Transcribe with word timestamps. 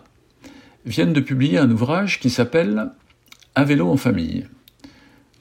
viennent 0.87 1.13
de 1.13 1.21
publier 1.21 1.59
un 1.59 1.71
ouvrage 1.71 2.21
qui 2.21 2.30
s'appelle 2.30 2.91
Un 3.55 3.65
vélo 3.65 3.91
en 3.91 3.97
famille. 3.97 4.47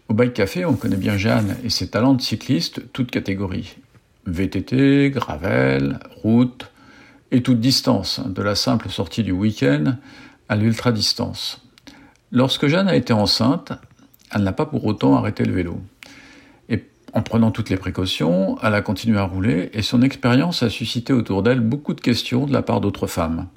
Au 0.08 0.14
Bike 0.14 0.34
Café, 0.34 0.66
on 0.66 0.76
connaît 0.76 0.98
bien 0.98 1.18
Jeanne 1.18 1.56
et 1.64 1.70
ses 1.70 1.90
talents 1.90 2.14
de 2.14 2.22
cycliste, 2.22 2.92
toutes 2.94 3.12
catégories. 3.12 3.76
VTT, 4.26 5.12
gravel, 5.12 6.00
route 6.24 6.72
et 7.32 7.44
toute 7.44 7.60
distance, 7.60 8.22
de 8.26 8.42
la 8.42 8.56
simple 8.56 8.90
sortie 8.90 9.24
du 9.24 9.32
week-end 9.32 9.98
à 10.50 10.56
l'ultra-distance. 10.56 11.62
Lorsque 12.32 12.68
Jeanne 12.68 12.88
a 12.88 12.96
été 12.96 13.14
enceinte, 13.14 13.74
elle 14.34 14.44
n'a 14.44 14.54
pas 14.54 14.66
pour 14.66 14.86
autant 14.86 15.16
arrêté 15.16 15.46
le 15.46 15.54
vélo. 15.54 15.80
Et 16.70 16.84
en 17.14 17.22
prenant 17.22 17.52
toutes 17.52 17.70
les 17.70 17.78
précautions, 17.78 18.58
elle 18.64 18.74
a 18.74 18.82
continué 18.82 19.18
à 19.18 19.24
rouler 19.24 19.70
et 19.74 19.82
son 19.82 20.02
expérience 20.02 20.64
a 20.64 20.70
suscité 20.70 21.14
autour 21.14 21.44
d'elle 21.44 21.62
beaucoup 21.62 21.94
de 21.94 22.02
questions 22.02 22.46
de 22.46 22.54
la 22.54 22.62
part 22.62 22.82
d'autres 22.82 23.08
femmes. 23.08 23.48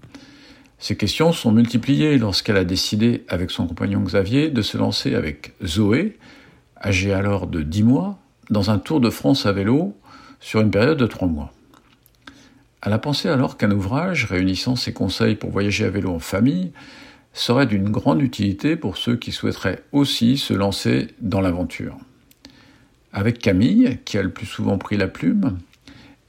Ces 0.78 0.96
questions 0.96 1.32
sont 1.32 1.50
multipliées 1.50 2.18
lorsqu'elle 2.18 2.56
a 2.56 2.64
décidé, 2.64 3.24
avec 3.28 3.50
son 3.50 3.66
compagnon 3.66 4.00
Xavier, 4.00 4.50
de 4.50 4.62
se 4.62 4.78
lancer 4.78 5.14
avec 5.16 5.54
Zoé, 5.64 6.16
âgée 6.80 7.12
alors 7.12 7.48
de 7.48 7.62
10 7.62 7.82
mois, 7.82 8.18
dans 8.50 8.70
un 8.70 8.78
tour 8.78 9.00
de 9.00 9.10
France 9.10 9.44
à 9.46 9.52
vélo 9.52 9.96
sur 10.40 10.60
une 10.60 10.70
période 10.70 10.98
de 10.98 11.06
3 11.06 11.28
mois. 11.28 11.52
Elle 12.82 12.92
a 12.92 12.98
pensé 12.98 13.28
alors 13.28 13.56
qu'un 13.56 13.70
ouvrage 13.70 14.24
réunissant 14.24 14.76
ses 14.76 14.92
conseils 14.92 15.34
pour 15.34 15.50
voyager 15.50 15.84
à 15.84 15.90
vélo 15.90 16.10
en 16.10 16.20
famille 16.20 16.72
serait 17.32 17.66
d'une 17.66 17.90
grande 17.90 18.22
utilité 18.22 18.76
pour 18.76 18.96
ceux 18.96 19.16
qui 19.16 19.32
souhaiteraient 19.32 19.82
aussi 19.92 20.38
se 20.38 20.54
lancer 20.54 21.08
dans 21.20 21.40
l'aventure. 21.40 21.96
Avec 23.12 23.38
Camille, 23.38 23.98
qui 24.04 24.18
a 24.18 24.22
le 24.22 24.30
plus 24.30 24.46
souvent 24.46 24.78
pris 24.78 24.96
la 24.96 25.08
plume, 25.08 25.58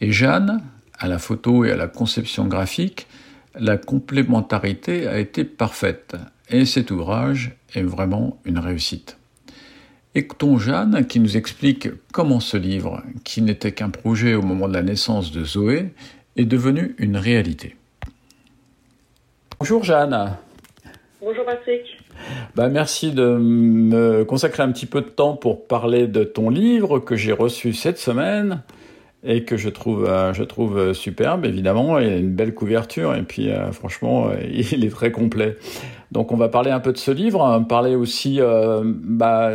et 0.01 0.11
Jeanne, 0.11 0.61
à 0.97 1.07
la 1.07 1.19
photo 1.19 1.65
et 1.65 1.71
à 1.71 1.77
la 1.77 1.87
conception 1.87 2.47
graphique, 2.47 3.07
la 3.55 3.77
complémentarité 3.77 5.07
a 5.07 5.19
été 5.19 5.43
parfaite 5.43 6.15
et 6.49 6.65
cet 6.65 6.91
ouvrage 6.91 7.55
est 7.75 7.83
vraiment 7.83 8.39
une 8.45 8.59
réussite. 8.59 9.18
Écoutons 10.15 10.57
Jeanne 10.57 11.05
qui 11.05 11.19
nous 11.19 11.37
explique 11.37 11.87
comment 12.11 12.39
ce 12.39 12.57
livre, 12.57 13.03
qui 13.23 13.43
n'était 13.43 13.73
qu'un 13.73 13.91
projet 13.91 14.33
au 14.33 14.41
moment 14.41 14.67
de 14.67 14.73
la 14.73 14.81
naissance 14.81 15.31
de 15.31 15.43
Zoé, 15.43 15.93
est 16.35 16.45
devenu 16.45 16.95
une 16.97 17.15
réalité. 17.15 17.75
Bonjour 19.59 19.83
Jeanne. 19.83 20.35
Bonjour 21.21 21.45
Patrick. 21.45 21.83
Bah, 22.55 22.69
merci 22.69 23.11
de 23.11 23.37
me 23.37 24.23
consacrer 24.23 24.63
un 24.63 24.71
petit 24.71 24.87
peu 24.87 25.01
de 25.01 25.09
temps 25.09 25.35
pour 25.35 25.67
parler 25.67 26.07
de 26.07 26.23
ton 26.23 26.49
livre 26.49 26.97
que 26.99 27.15
j'ai 27.15 27.31
reçu 27.31 27.73
cette 27.73 27.99
semaine 27.99 28.63
et 29.23 29.43
que 29.43 29.57
je 29.57 29.69
trouve, 29.69 30.05
euh, 30.07 30.33
je 30.33 30.43
trouve 30.43 30.93
superbe, 30.93 31.45
évidemment. 31.45 31.99
Il 31.99 32.09
a 32.09 32.15
une 32.17 32.31
belle 32.31 32.53
couverture 32.53 33.15
et 33.15 33.21
puis 33.23 33.49
euh, 33.49 33.71
franchement, 33.71 34.29
euh, 34.29 34.35
il 34.71 34.85
est 34.85 34.89
très 34.89 35.11
complet. 35.11 35.55
Donc 36.11 36.31
on 36.31 36.37
va 36.37 36.49
parler 36.49 36.71
un 36.71 36.79
peu 36.79 36.91
de 36.91 36.97
ce 36.97 37.11
livre, 37.11 37.43
hein, 37.43 37.61
parler 37.61 37.95
aussi 37.95 38.37
euh, 38.39 38.81
bah, 38.83 39.51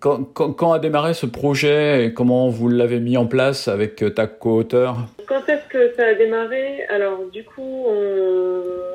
quand, 0.00 0.72
a 0.72 0.78
démarré 0.78 1.12
ce 1.12 1.26
projet 1.26 2.06
et 2.06 2.14
comment 2.14 2.48
vous 2.48 2.68
l'avez 2.68 3.00
mis 3.00 3.16
en 3.16 3.26
place 3.26 3.68
avec 3.68 4.02
euh, 4.02 4.10
ta 4.10 4.26
co-auteur. 4.26 4.96
Quand 5.26 5.46
est-ce 5.48 5.68
que 5.68 5.94
ça 5.94 6.06
a 6.06 6.14
démarré? 6.14 6.84
Alors 6.88 7.18
du 7.32 7.44
coup, 7.44 7.86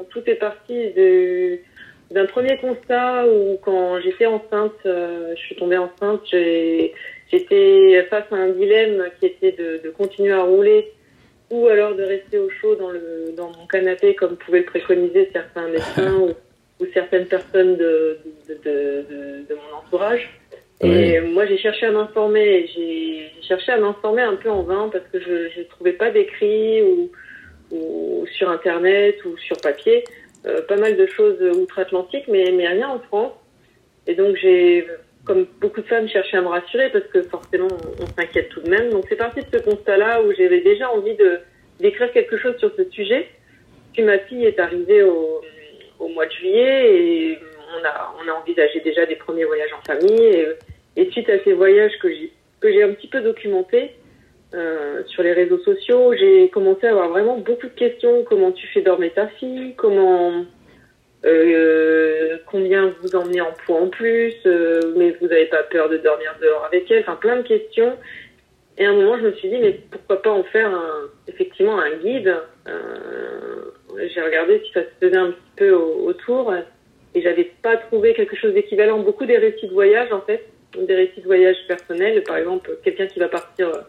tout 0.10 0.22
est 0.26 0.36
parti 0.36 0.74
d'un 2.12 2.26
premier 2.26 2.58
constat 2.58 3.26
où 3.28 3.58
quand 3.64 4.00
j'étais 4.02 4.26
enceinte, 4.26 4.74
euh, 4.86 5.34
je 5.36 5.42
suis 5.42 5.56
tombée 5.56 5.78
enceinte, 5.78 6.22
j'ai- 6.32 6.94
j'étais 7.32 8.06
face 8.10 8.26
à 8.32 8.36
un 8.36 8.50
dilemme 8.50 9.06
qui 9.20 9.28
était 9.28 9.52
de, 9.52 9.82
de 9.84 9.90
continuer 9.90 10.32
à 10.34 10.44
rouler 10.44 10.92
ou 11.50 11.68
alors 11.68 11.96
de 11.96 12.04
rester 12.04 12.38
au 12.38 12.50
chaud 12.50 12.76
dans, 12.76 12.92
le, 12.92 13.34
dans 13.36 13.48
mon 13.48 13.66
canapé 13.68 14.14
comme 14.16 14.38
pouvaient 14.38 14.60
le 14.60 14.66
préconiser 14.66 15.30
certains 15.34 15.68
médecins 15.68 16.16
ou, 16.20 16.30
ou 16.80 16.88
certaines 16.94 17.26
personnes 17.26 17.76
de, 17.78 18.20
de, 18.48 19.46
mon 19.50 19.78
entourage. 19.78 20.30
Et 20.82 21.20
moi, 21.20 21.46
j'ai 21.46 21.58
cherché 21.58 21.88
à 21.88 21.92
m'informer. 21.92 22.68
J'ai 22.74 23.32
j'ai 23.36 23.48
cherché 23.48 23.72
à 23.72 23.78
m'informer 23.78 24.22
un 24.22 24.36
peu 24.36 24.50
en 24.50 24.64
vain 24.64 24.90
parce 24.92 25.04
que 25.12 25.20
je 25.20 25.60
ne 25.60 25.64
trouvais 25.66 25.94
pas 25.94 26.10
d'écrit 26.10 26.82
ou, 26.84 27.12
ou 27.72 28.26
sur 28.38 28.50
Internet 28.50 29.18
ou 29.26 29.38
sur 29.38 29.58
papier. 29.58 30.04
euh, 30.46 30.62
pas 30.62 30.78
mal 30.78 30.96
de 30.96 31.06
choses 31.06 31.42
outre-Atlantique, 31.58 32.26
mais, 32.28 32.52
mais 32.52 32.68
rien 32.68 32.90
en 32.90 33.00
France. 33.00 33.34
Et 34.08 34.16
donc, 34.16 34.36
j'ai, 34.38 34.88
comme 35.30 35.46
beaucoup 35.62 35.82
de 35.82 35.86
femmes, 35.86 36.10
cherché 36.10 36.38
à 36.38 36.42
me 36.42 36.48
rassurer 36.48 36.90
parce 36.90 37.06
que 37.06 37.22
forcément, 37.22 37.68
on, 38.02 38.06
s'inquiète 38.20 38.50
tout 38.50 38.62
de 38.62 38.70
même. 38.70 38.90
Donc, 38.90 39.06
c'est 39.08 39.16
parti 39.16 39.42
de 39.42 39.46
ce 39.54 39.64
constat-là 39.64 40.24
où 40.24 40.34
j'avais 40.34 40.62
déjà 40.62 40.90
envie 40.92 41.16
de 41.16 41.40
d'écrire 41.80 42.12
quelque 42.12 42.36
chose 42.36 42.58
sur 42.58 42.72
ce 42.76 42.84
sujet. 42.90 43.28
Puis 43.94 44.02
ma 44.02 44.18
fille 44.18 44.44
est 44.44 44.60
arrivée 44.60 45.04
au, 45.04 45.42
au 46.00 46.08
mois 46.08 46.26
de 46.26 46.32
juillet 46.32 46.96
et 46.96 47.38
on 47.80 47.86
a, 47.86 48.16
on 48.20 48.28
a 48.28 48.34
envisagé 48.42 48.80
déjà 48.82 49.06
des 49.06 49.18
premiers 49.18 49.46
voyages 49.46 49.72
en 49.72 49.86
famille. 49.86 50.26
Et, 50.26 50.48
et 50.98 51.12
suite 51.12 51.30
à 51.30 51.38
ces 51.44 51.54
voyages 51.54 51.98
que 52.02 52.10
j'ai 52.10 52.34
que 52.60 52.74
j'ai 52.74 52.84
un 52.84 52.92
petit 52.94 53.08
peu 53.08 53.22
documentés 53.22 53.92
euh, 54.56 55.04
sur 55.06 55.22
les 55.22 55.34
réseaux 55.34 55.60
sociaux, 55.60 56.14
j'ai 56.18 56.50
commencé 56.50 56.88
à 56.88 56.90
avoir 56.90 57.10
vraiment 57.10 57.38
beaucoup 57.38 57.68
de 57.68 57.76
questions. 57.76 58.24
Comment 58.24 58.52
tu 58.52 58.66
fais 58.68 58.82
dormir 58.82 59.12
ta 59.14 59.28
fille? 59.28 59.76
Comment 59.78 60.44
euh, 61.26 62.38
combien 62.50 62.94
vous 63.02 63.16
emmenez 63.16 63.42
en 63.42 63.52
poids 63.66 63.78
en 63.82 63.88
plus 63.90 64.34
euh, 64.46 64.80
Mais 64.96 65.12
vous 65.20 65.28
n'avez 65.28 65.46
pas 65.48 65.64
peur 65.64 65.90
de 65.90 65.98
dormir 65.98 66.36
dehors 66.42 66.66
avec 66.66 66.90
elle 66.92 67.02
Enfin, 67.02 67.16
plein 67.16 67.38
de 67.38 67.48
questions. 67.48 67.94
Et 68.78 68.86
à 68.86 68.92
un 68.92 68.94
moment, 68.94 69.18
je 69.18 69.24
me 69.24 69.34
suis 69.34 69.50
dit, 69.50 69.58
mais 69.58 69.78
pourquoi 69.92 70.22
pas 70.22 70.30
en 70.32 70.44
faire 70.44 70.70
un, 70.70 71.10
effectivement 71.28 71.80
un 71.80 71.92
guide? 71.98 72.34
Euh, 72.68 73.72
J'ai 74.14 74.22
regardé 74.22 74.62
si 74.66 74.72
ça 74.72 74.82
se 74.84 75.06
faisait 75.06 75.18
un 75.18 75.32
petit 75.32 75.52
peu 75.58 75.72
au- 75.72 76.06
autour 76.08 76.54
et 77.16 77.22
j'avais 77.22 77.52
pas 77.62 77.76
trouvé 77.76 78.14
quelque 78.14 78.36
chose 78.38 78.54
d'équivalent. 78.54 79.00
Beaucoup 79.00 79.26
des 79.26 79.38
récits 79.38 79.68
de 79.68 79.74
voyage, 79.74 80.14
en 80.14 80.22
fait, 80.22 80.46
des 80.78 80.96
récits 80.96 81.20
de 81.22 81.26
voyage 81.26 81.58
personnels. 81.68 82.24
Par 82.24 82.38
exemple, 82.38 82.78
quelqu'un 82.84 83.08
qui 83.08 83.20
va 83.20 83.28
partir, 83.28 83.68
euh, 83.68 83.82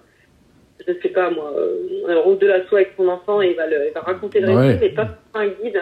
je 0.88 0.92
sais 1.00 1.10
pas 1.10 1.30
moi, 1.30 1.52
euh, 1.56 2.18
route 2.20 2.40
de 2.40 2.46
la 2.48 2.66
soie 2.66 2.78
avec 2.78 2.92
son 2.96 3.06
enfant 3.08 3.40
et 3.42 3.50
il 3.50 3.56
va, 3.56 3.66
le, 3.68 3.86
il 3.88 3.92
va 3.92 4.00
raconter 4.00 4.40
le 4.40 4.48
récit, 4.56 4.78
mais 4.80 4.88
pas 4.88 5.08
un 5.34 5.46
guide, 5.46 5.80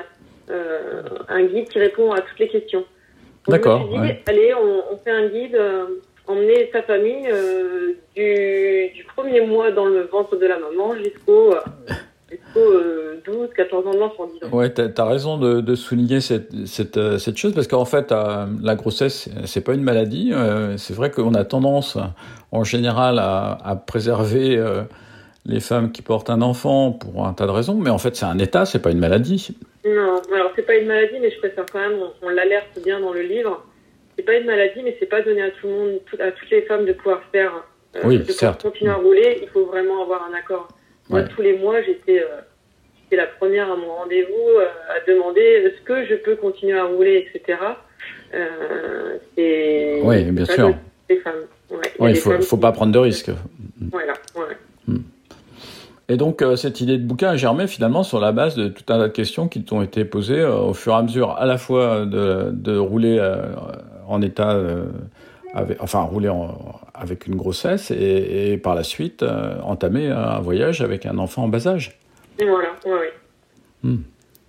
euh, 0.51 1.03
un 1.29 1.45
guide 1.45 1.69
qui 1.69 1.79
répond 1.79 2.13
à 2.13 2.21
toutes 2.21 2.39
les 2.39 2.49
questions. 2.49 2.85
D'accord, 3.47 3.91
ouais. 3.93 4.23
allez, 4.27 4.53
on, 4.55 4.95
on 4.95 4.97
fait 4.99 5.11
un 5.11 5.29
guide, 5.29 5.55
euh, 5.55 5.87
emmener 6.29 6.69
sa 6.73 6.83
famille 6.83 7.27
euh, 7.33 7.93
du, 8.15 8.93
du 8.95 9.05
premier 9.05 9.41
mois 9.41 9.71
dans 9.71 9.87
le 9.87 10.03
ventre 10.03 10.37
de 10.37 10.47
la 10.47 10.59
maman 10.59 10.95
jusqu'au 10.97 11.55
jusqu'au, 12.31 12.61
euh, 12.61 13.23
12, 13.25 13.49
14 13.57 13.87
ans 13.87 13.95
de 13.95 13.99
l'enfant. 13.99 14.29
Ouais, 14.53 14.69
t'as 14.69 14.91
as 15.03 15.07
raison 15.07 15.39
de, 15.39 15.63
de 15.63 15.75
souligner 15.75 16.21
cette, 16.21 16.51
cette, 16.67 16.99
euh, 16.99 17.17
cette 17.17 17.39
chose 17.39 17.55
parce 17.55 17.67
qu'en 17.67 17.87
fait, 17.87 18.11
la 18.11 18.75
grossesse, 18.75 19.31
c'est 19.47 19.63
pas 19.63 19.73
une 19.73 19.83
maladie. 19.83 20.33
C'est 20.77 20.95
vrai 20.95 21.11
qu'on 21.11 21.33
a 21.35 21.45
tendance, 21.45 21.97
en 22.53 22.65
général, 22.65 23.19
à, 23.19 23.57
à 23.65 23.77
préserver 23.77 24.63
les 25.47 25.61
femmes 25.61 25.91
qui 25.91 26.03
portent 26.03 26.29
un 26.29 26.43
enfant 26.43 26.93
pour 26.93 27.27
un 27.27 27.33
tas 27.33 27.47
de 27.47 27.51
raisons, 27.51 27.77
mais 27.77 27.89
en 27.91 27.99
fait, 27.99 28.15
c'est 28.15 28.27
un 28.27 28.39
état, 28.39 28.67
c'est 28.67 28.81
pas 28.81 28.91
une 28.91 28.99
maladie. 28.99 29.57
Non, 29.95 30.21
alors 30.35 30.53
c'est 30.57 30.63
pas 30.67 30.77
une 30.77 30.87
maladie, 30.87 31.19
mais 31.21 31.31
je 31.31 31.39
préfère 31.39 31.65
quand 31.73 31.79
même, 31.81 31.99
on, 32.01 32.27
on 32.27 32.29
l'alerte 32.29 32.79
bien 32.85 33.01
dans 33.01 33.13
le 33.13 33.23
livre. 33.23 33.65
C'est 34.17 34.25
pas 34.25 34.35
une 34.35 34.47
maladie, 34.47 34.83
mais 34.83 34.97
c'est 34.99 35.07
pas 35.07 35.23
donné 35.23 35.43
à 35.43 35.51
tout 35.51 35.67
le 35.69 35.73
monde, 35.73 36.01
à 36.19 36.33
toutes 36.33 36.51
les 36.51 36.63
femmes 36.63 36.85
de 36.85 36.93
pouvoir 36.93 37.23
faire, 37.33 37.53
euh, 37.97 38.01
Oui, 38.05 38.19
de 38.19 38.25
certes. 38.33 38.63
continuer 38.63 38.91
à 38.91 38.97
rouler. 38.97 39.39
Il 39.43 39.49
faut 39.49 39.67
vraiment 39.67 40.03
avoir 40.03 40.29
un 40.29 40.35
accord. 40.37 40.69
Moi, 41.09 41.23
tous 41.23 41.41
les 41.41 41.57
mois, 41.57 41.81
j'étais, 41.83 42.21
euh, 42.21 42.27
la 43.17 43.27
première 43.27 43.71
à 43.73 43.77
mon 43.77 43.95
rendez-vous 43.95 44.49
euh, 44.59 44.67
à 44.91 45.01
demander 45.11 45.41
est-ce 45.41 45.81
que 45.83 46.05
je 46.05 46.15
peux 46.17 46.37
continuer 46.37 46.79
à 46.79 46.85
rouler, 46.85 47.27
etc. 47.33 47.59
Euh, 48.35 49.17
Oui, 50.03 50.25
bien 50.25 50.45
sûr. 50.45 50.75
les 51.09 51.17
femmes. 51.19 51.47
Ouais, 51.71 51.79
il 51.99 52.29
Ouais, 52.29 52.41
faut, 52.41 52.57
pas 52.57 52.73
prendre 52.73 52.93
de 52.93 52.99
risques. 52.99 53.31
Voilà, 53.91 54.13
ouais. 54.37 54.57
Et 56.11 56.17
donc, 56.17 56.41
euh, 56.41 56.57
cette 56.57 56.81
idée 56.81 56.97
de 56.97 57.05
bouquin 57.07 57.31
a 57.31 57.37
germé 57.37 57.67
finalement 57.67 58.03
sur 58.03 58.19
la 58.19 58.33
base 58.33 58.57
de 58.57 58.69
tout 58.69 58.83
un 58.89 58.99
tas 58.99 59.09
de 59.09 59.13
questions 59.13 59.47
qui 59.47 59.63
t'ont 59.63 59.83
été 59.83 60.07
posées 60.07 60.41
euh, 60.41 60.57
au 60.57 60.73
fur 60.73 60.93
et 60.95 60.97
à 60.97 61.03
mesure, 61.03 61.33
à 61.33 61.45
la 61.45 61.59
fois 61.59 62.07
de, 62.07 62.51
de 62.51 62.77
rouler 62.79 63.19
euh, 63.21 63.37
en 64.07 64.23
état, 64.23 64.53
euh, 64.53 64.85
avec, 65.53 65.83
enfin, 65.83 66.01
rouler 66.01 66.31
en- 66.31 66.57
avec 66.95 67.27
une 67.27 67.37
grossesse 67.37 67.91
et, 67.91 68.53
et 68.53 68.57
par 68.57 68.75
la 68.75 68.85
suite 68.85 69.23
euh, 69.23 69.61
entamer 69.63 70.09
un 70.09 70.41
voyage 70.41 70.81
avec 70.81 71.05
un 71.05 71.19
enfant 71.19 71.45
en 71.45 71.49
bas 71.49 71.67
âge. 71.69 71.99
Voilà, 72.41 72.71
ouais, 72.87 73.13
ouais. 73.85 73.97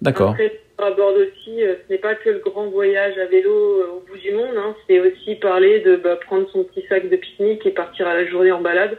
D'accord. 0.01 0.31
Après, 0.31 0.61
on 0.79 0.83
aborde 0.83 1.15
aussi, 1.17 1.61
euh, 1.61 1.75
ce 1.85 1.91
n'est 1.93 1.99
pas 1.99 2.15
que 2.15 2.29
le 2.29 2.39
grand 2.39 2.69
voyage 2.69 3.17
à 3.17 3.25
vélo 3.25 3.51
euh, 3.51 3.97
au 3.97 4.03
bout 4.09 4.17
du 4.17 4.31
monde, 4.31 4.55
hein, 4.57 4.73
c'est 4.87 5.01
aussi 5.01 5.35
parler 5.35 5.81
de 5.81 5.97
bah, 5.97 6.15
prendre 6.25 6.47
son 6.53 6.63
petit 6.63 6.85
sac 6.87 7.09
de 7.09 7.15
pique-nique 7.17 7.65
et 7.65 7.71
partir 7.71 8.07
à 8.07 8.13
la 8.13 8.25
journée 8.25 8.53
en 8.53 8.61
balade. 8.61 8.97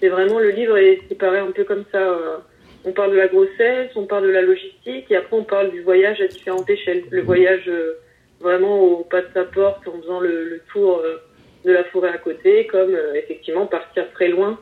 C'est 0.00 0.08
vraiment, 0.08 0.38
le 0.38 0.50
livre 0.50 0.76
est 0.78 1.00
séparé 1.08 1.38
un 1.38 1.50
peu 1.50 1.64
comme 1.64 1.84
ça. 1.92 1.98
euh, 1.98 2.36
on 2.84 2.92
parle 2.92 3.12
de 3.12 3.16
la 3.16 3.28
grossesse, 3.28 3.90
on 3.94 4.06
parle 4.06 4.24
de 4.24 4.32
la 4.32 4.40
logistique, 4.40 5.10
et 5.10 5.16
après 5.16 5.36
on 5.36 5.44
parle 5.44 5.70
du 5.70 5.82
voyage 5.82 6.20
à 6.22 6.26
différentes 6.26 6.68
échelles. 6.68 7.04
Le 7.10 7.20
voyage 7.22 7.68
euh, 7.68 7.98
vraiment 8.40 8.80
au 8.80 9.04
pas 9.04 9.20
de 9.20 9.28
sa 9.34 9.44
porte, 9.44 9.86
en 9.86 10.00
faisant 10.00 10.20
le, 10.20 10.62
tour 10.72 11.02
euh, 11.04 11.18
de 11.64 11.72
la 11.72 11.84
forêt 11.84 12.08
à 12.08 12.18
côté, 12.18 12.66
comme 12.66 12.96
effectivement 13.14 13.66
partir 13.66 14.10
très 14.12 14.28
loin. 14.28 14.58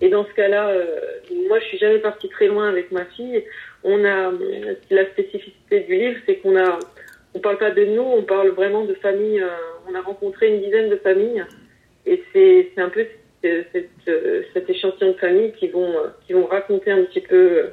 Et 0.00 0.08
dans 0.08 0.24
ce 0.24 0.32
cas-là, 0.32 0.72
moi 1.48 1.58
je 1.58 1.64
suis 1.66 1.78
jamais 1.78 1.98
partie 1.98 2.28
très 2.30 2.46
loin 2.46 2.68
avec 2.68 2.90
ma 2.90 3.04
fille. 3.04 3.44
On 3.84 4.04
a 4.04 4.32
la 4.90 5.06
spécificité 5.06 5.80
du 5.80 5.94
livre, 5.94 6.18
c'est 6.24 6.36
qu'on 6.36 6.56
a, 6.56 6.78
on 7.34 7.38
parle 7.38 7.58
pas 7.58 7.70
de 7.70 7.84
nous, 7.84 8.02
on 8.02 8.22
parle 8.22 8.48
vraiment 8.50 8.84
de 8.84 8.94
familles. 8.94 9.40
euh, 9.40 9.48
on 9.90 9.94
a 9.94 10.00
rencontré 10.00 10.48
une 10.48 10.60
dizaine 10.60 10.90
de 10.90 10.96
familles, 10.96 11.44
et 12.04 12.22
c'est 12.32 12.72
un 12.76 12.88
peu 12.88 13.06
cette, 13.42 13.90
cet 14.52 14.68
échantillon 14.70 15.12
de 15.12 15.16
familles 15.18 15.52
qui 15.58 15.68
vont 15.68 15.90
euh, 15.90 16.08
qui 16.26 16.32
vont 16.32 16.46
raconter 16.46 16.90
un 16.90 17.04
petit 17.04 17.20
peu 17.20 17.36
euh, 17.36 17.66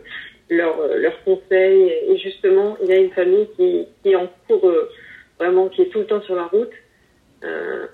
leurs 0.50 0.80
euh, 0.80 0.98
leurs 0.98 1.24
conseils. 1.24 1.92
Et 2.10 2.18
justement, 2.18 2.78
il 2.84 2.90
y 2.90 2.94
a 2.94 2.98
une 2.98 3.12
famille 3.12 3.48
qui 3.58 3.86
qui 4.04 4.12
est 4.12 4.16
en 4.16 4.30
cours 4.48 4.72
vraiment, 5.40 5.68
qui 5.70 5.82
est 5.82 5.90
tout 5.90 6.00
le 6.00 6.06
temps 6.06 6.22
sur 6.22 6.36
la 6.36 6.46
route, 6.46 6.72
euh, 7.44 7.86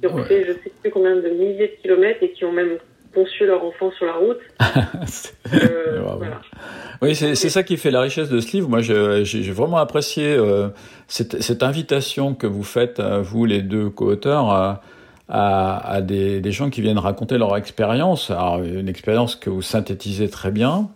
qui 0.00 0.06
ont 0.06 0.14
Ouais. 0.14 0.24
fait 0.24 0.44
je 0.44 0.52
sais 0.52 0.72
plus 0.82 0.90
combien 0.90 1.16
de 1.16 1.28
milliers 1.28 1.68
de 1.76 1.82
kilomètres 1.82 2.22
et 2.22 2.30
qui 2.32 2.44
ont 2.44 2.52
même 2.52 2.78
conçu 3.14 3.46
leur 3.46 3.64
enfant 3.64 3.90
sur 3.92 4.06
la 4.06 4.12
route. 4.12 4.38
Euh, 5.54 6.00
voilà. 6.18 6.40
Oui, 7.00 7.14
c'est 7.14 7.34
ça 7.34 7.62
qui 7.62 7.76
fait 7.78 7.90
la 7.90 8.02
richesse 8.02 8.28
de 8.28 8.38
ce 8.40 8.52
livre. 8.52 8.68
Moi, 8.68 8.80
j'ai 8.80 9.50
vraiment 9.50 9.78
apprécié 9.78 10.34
euh, 10.36 10.68
cette, 11.06 11.40
cette 11.42 11.62
invitation 11.62 12.34
que 12.34 12.46
vous 12.46 12.64
faites, 12.64 13.00
vous 13.00 13.46
les 13.46 13.62
deux 13.62 13.88
co-auteurs, 13.88 14.50
à, 14.50 14.82
à, 15.28 16.00
des, 16.02 16.52
gens 16.52 16.70
qui 16.70 16.80
viennent 16.80 16.98
raconter 16.98 17.38
leur 17.38 17.56
expérience. 17.56 18.30
Une 18.30 18.88
expérience 18.88 19.36
que 19.36 19.50
vous 19.50 19.62
synthétisez 19.62 20.28
très 20.28 20.50
bien. 20.50 20.88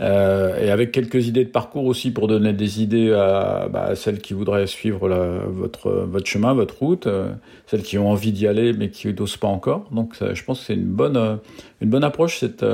Euh, 0.00 0.58
et 0.58 0.70
avec 0.70 0.92
quelques 0.92 1.26
idées 1.26 1.44
de 1.44 1.50
parcours 1.50 1.84
aussi 1.84 2.10
pour 2.10 2.26
donner 2.26 2.54
des 2.54 2.82
idées 2.82 3.12
à, 3.12 3.68
bah, 3.70 3.94
celles 3.94 4.20
qui 4.20 4.32
voudraient 4.32 4.66
suivre 4.66 5.08
votre, 5.48 5.90
votre 5.90 6.26
chemin, 6.26 6.54
votre 6.54 6.78
route, 6.78 7.06
euh, 7.06 7.32
celles 7.66 7.82
qui 7.82 7.98
ont 7.98 8.10
envie 8.10 8.32
d'y 8.32 8.46
aller 8.46 8.72
mais 8.72 8.88
qui 8.88 9.12
n'osent 9.12 9.36
pas 9.36 9.48
encore. 9.48 9.88
Donc 9.92 10.14
je 10.20 10.44
pense 10.44 10.60
que 10.60 10.66
c'est 10.66 10.74
une 10.74 10.84
bonne, 10.84 11.18
euh, 11.18 11.36
une 11.82 11.90
bonne 11.90 12.04
approche, 12.04 12.38
cette 12.38 12.64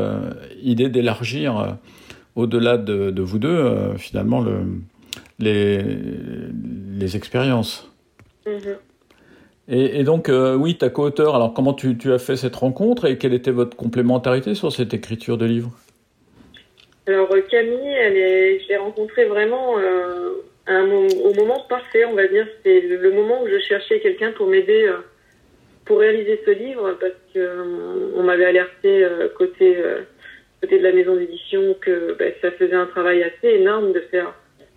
idée 0.63 0.89
d'élargir 0.89 1.77
au-delà 2.37 2.79
de, 2.79 3.21
vous 3.21 3.39
deux, 3.39 3.97
finalement, 3.97 4.41
le, 4.41 4.61
les, 5.39 5.83
les 6.99 7.17
expériences. 7.17 7.91
Mhm. 8.47 8.77
Et, 9.69 10.05
donc, 10.05 10.29
euh, 10.29 10.55
oui, 10.55 10.79
ta 10.79 10.91
co-auteur, 10.91 11.35
alors 11.35 11.53
comment 11.53 11.75
tu, 11.75 11.97
as 12.13 12.19
fait 12.19 12.37
cette 12.37 12.55
rencontre 12.55 13.07
et 13.07 13.19
quelle 13.19 13.35
était 13.35 13.51
votre 13.51 13.77
complémentarité 13.77 14.55
sur 14.55 14.71
cette 14.71 14.95
écriture 14.95 15.39
de 15.39 15.45
livre? 15.45 15.73
Alors 17.09 17.33
euh, 17.33 17.41
Camille, 17.51 17.95
elle 18.01 18.17
est, 18.17 18.61
je 18.61 18.69
l'ai 18.69 18.77
rencontrée 18.77 19.25
vraiment 19.25 19.79
euh, 19.79 20.35
au 20.69 21.35
moment 21.35 21.65
parfait, 21.69 22.05
on 22.05 22.15
va 22.15 22.29
dire. 22.29 22.47
C'était 22.57 22.81
le, 22.81 23.11
moment 23.11 23.43
où 23.43 23.49
je 23.49 23.59
cherchais 23.59 23.99
quelqu'un 24.01 24.33
pour 24.33 24.47
m'aider 24.47 24.89
pour 25.85 26.01
réaliser 26.01 26.41
ce 26.45 26.51
livre, 26.51 26.97
parce 27.01 27.13
que 27.33 27.39
euh, 27.39 28.13
on 28.17 28.23
m'avait 28.23 28.47
alerté 28.47 29.07
côté 29.37 29.77
côté 30.61 30.79
de 30.79 30.83
la 30.83 30.93
maison 30.93 31.17
d'édition 31.17 31.75
que 31.81 32.17
ben, 32.19 32.33
ça 32.41 32.51
faisait 32.53 32.75
un 32.75 32.87
travail 32.87 33.23
assez 33.23 33.49
énorme 33.49 33.93
de 33.93 34.01
faire 34.11 34.33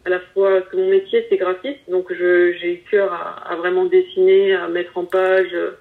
à 0.09 0.13
la 0.13 0.19
fois 0.33 0.61
que 0.61 0.75
mon 0.75 0.89
métier 0.89 1.25
c'est 1.29 1.37
graphiste, 1.37 1.79
donc 1.87 2.11
j'ai 2.11 2.73
eu 2.73 2.83
cœur 2.89 3.13
à, 3.13 3.51
à 3.51 3.55
vraiment 3.55 3.85
dessiner, 3.85 4.53
à 4.53 4.67
mettre 4.67 4.97
en 4.97 5.05
page 5.05 5.53
euh, 5.53 5.71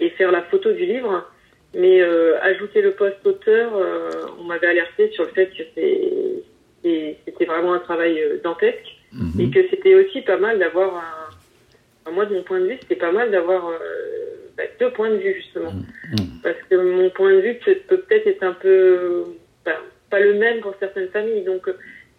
et 0.00 0.10
faire 0.10 0.32
la 0.32 0.42
photo 0.42 0.72
du 0.72 0.84
livre. 0.84 1.24
Mais 1.76 2.00
euh, 2.00 2.40
ajouter 2.40 2.82
le 2.82 2.92
poste 2.92 3.24
auteur, 3.24 3.76
euh, 3.76 4.10
on 4.40 4.44
m'avait 4.44 4.68
alerté 4.68 5.10
sur 5.10 5.24
le 5.24 5.30
fait 5.30 5.46
que 5.46 5.62
c'était 6.82 7.44
vraiment 7.46 7.74
un 7.74 7.80
travail 7.80 8.20
dantesque 8.44 8.96
et 9.38 9.50
que 9.50 9.68
c'était 9.70 9.94
aussi 9.94 10.20
pas 10.22 10.36
mal 10.36 10.58
d'avoir 10.58 10.96
un. 10.96 11.34
enfin, 12.02 12.14
moi, 12.14 12.26
de 12.26 12.34
mon 12.34 12.42
point 12.42 12.60
de 12.60 12.66
vue, 12.66 12.78
c'était 12.80 12.96
pas 12.96 13.10
mal 13.10 13.30
d'avoir 13.30 13.68
euh, 13.68 13.78
bah, 14.56 14.64
deux 14.78 14.90
points 14.90 15.10
de 15.10 15.16
vue 15.16 15.34
justement, 15.34 15.72
parce 16.44 16.60
que 16.70 16.76
mon 16.76 17.10
point 17.10 17.32
de 17.32 17.40
vue 17.40 17.54
peut 17.64 17.76
peut 17.88 17.98
peut-être 17.98 18.26
être 18.28 18.42
un 18.44 18.52
peu 18.52 19.24
bah, 19.64 19.78
pas 20.10 20.20
le 20.20 20.34
même 20.34 20.60
pour 20.60 20.74
certaines 20.78 21.08
familles. 21.08 21.42
Donc 21.42 21.68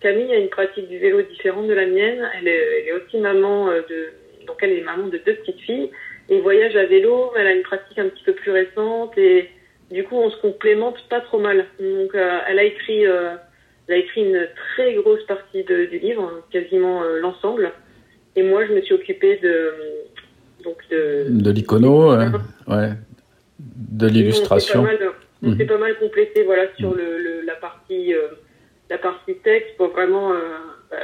Camille 0.05 0.31
a 0.33 0.37
une 0.37 0.49
pratique 0.49 0.87
du 0.87 0.99
vélo 0.99 1.23
différente 1.23 1.67
de 1.67 1.73
la 1.73 1.87
mienne. 1.87 2.29
Elle 2.37 2.47
est, 2.47 2.61
elle 2.81 2.87
est 2.89 2.91
aussi 2.93 3.17
maman 3.17 3.69
euh, 3.69 3.81
de 3.89 4.09
donc 4.45 4.57
elle 4.61 4.73
est 4.73 4.81
maman 4.81 5.07
de 5.07 5.17
deux 5.25 5.33
petites 5.33 5.59
filles 5.61 5.89
et 6.29 6.39
voyage 6.41 6.75
à 6.75 6.85
vélo. 6.85 7.31
Elle 7.35 7.47
a 7.47 7.53
une 7.53 7.63
pratique 7.63 7.97
un 7.97 8.09
petit 8.09 8.23
peu 8.23 8.33
plus 8.33 8.51
récente 8.51 9.17
et 9.17 9.49
du 9.89 10.03
coup 10.03 10.15
on 10.15 10.29
se 10.29 10.39
complémente 10.41 10.97
pas 11.09 11.21
trop 11.21 11.39
mal. 11.39 11.65
Donc 11.79 12.13
euh, 12.13 12.37
elle 12.47 12.59
a 12.59 12.63
écrit 12.63 13.07
euh, 13.07 13.31
elle 13.87 13.95
a 13.95 13.97
écrit 13.97 14.21
une 14.21 14.47
très 14.75 14.93
grosse 14.93 15.23
partie 15.25 15.63
de- 15.63 15.85
du 15.85 15.97
livre, 15.97 16.43
quasiment 16.51 17.01
euh, 17.01 17.19
l'ensemble. 17.19 17.71
Et 18.35 18.43
moi 18.43 18.63
je 18.67 18.73
me 18.73 18.81
suis 18.81 18.93
occupée 18.93 19.39
de 19.41 19.71
donc 20.63 20.77
de 20.91 21.25
De 21.29 21.49
l'icono, 21.49 22.11
ouais, 22.15 22.89
de 23.57 24.07
l'illustration. 24.07 24.83
on 24.83 24.85
s'est 24.87 24.97
pas 24.97 25.03
mal, 25.05 25.13
on 25.41 25.49
Mhm. 25.49 25.65
pas 25.67 25.77
mal 25.79 25.97
complété 25.99 26.43
voilà 26.43 26.65
sur 26.77 26.93
le, 26.93 27.17
le- 27.17 27.41
la 27.41 27.55
partie 27.55 28.13
la 28.89 28.97
partie 28.97 29.35
texte 29.35 29.77
pour 29.77 29.89
vraiment 29.89 30.31
euh, 30.31 30.39
bah, 30.91 30.97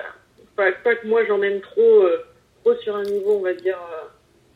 pas, 0.55 0.71
pas 0.83 0.95
que 0.95 1.07
moi 1.07 1.21
j'emmène 1.25 1.61
trop 1.61 2.03
euh, 2.03 2.23
trop 2.63 2.75
sur 2.75 2.95
un 2.95 3.03
niveau 3.03 3.37
on 3.39 3.41
va 3.41 3.53
dire 3.53 3.77
euh, 3.77 4.07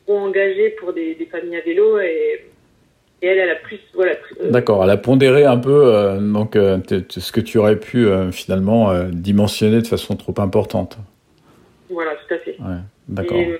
trop 0.05 0.17
engagé 0.17 0.71
pour 0.71 0.93
des, 0.93 1.15
des 1.15 1.25
familles 1.25 1.57
à 1.57 1.61
vélo 1.61 1.99
et, 1.99 2.45
et 3.21 3.27
elle 3.27 3.39
elle 3.39 3.49
a 3.49 3.55
plus 3.55 3.79
voilà 3.93 4.11
euh, 4.41 4.51
D'accord, 4.51 4.83
elle 4.83 4.89
a 4.91 4.97
pondéré 4.97 5.45
un 5.45 5.57
peu 5.57 5.95
euh, 5.95 6.19
donc, 6.19 6.55
euh, 6.55 6.77
ce 7.09 7.31
que 7.31 7.41
tu 7.41 7.57
aurais 7.57 7.79
pu 7.79 8.07
finalement 8.31 8.93
dimensionner 9.09 9.81
de 9.81 9.87
façon 9.87 10.15
trop 10.15 10.35
importante. 10.39 10.97
voilà 11.89 12.11
tout 12.15 12.33
à 12.33 12.37
fait 12.39 12.57
Ouais, 12.59 12.77
d'accord. 13.07 13.37
Et, 13.37 13.59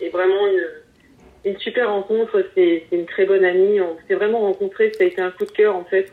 et 0.00 0.08
vraiment 0.10 0.46
une, 0.48 1.52
une 1.52 1.58
super 1.58 1.90
rencontre. 1.90 2.44
C'est 2.54 2.84
c'est 2.90 2.96
une 2.96 3.06
très 3.06 3.26
bonne 3.26 3.44
amie. 3.44 3.80
On 3.80 3.96
s'est 4.08 4.14
vraiment 4.14 4.40
rencontrés. 4.40 4.92
Ça 4.92 5.04
a 5.04 5.06
été 5.06 5.20
un 5.20 5.30
coup 5.30 5.44
de 5.44 5.50
cœur 5.52 5.76
en 5.76 5.84
fait. 5.84 6.10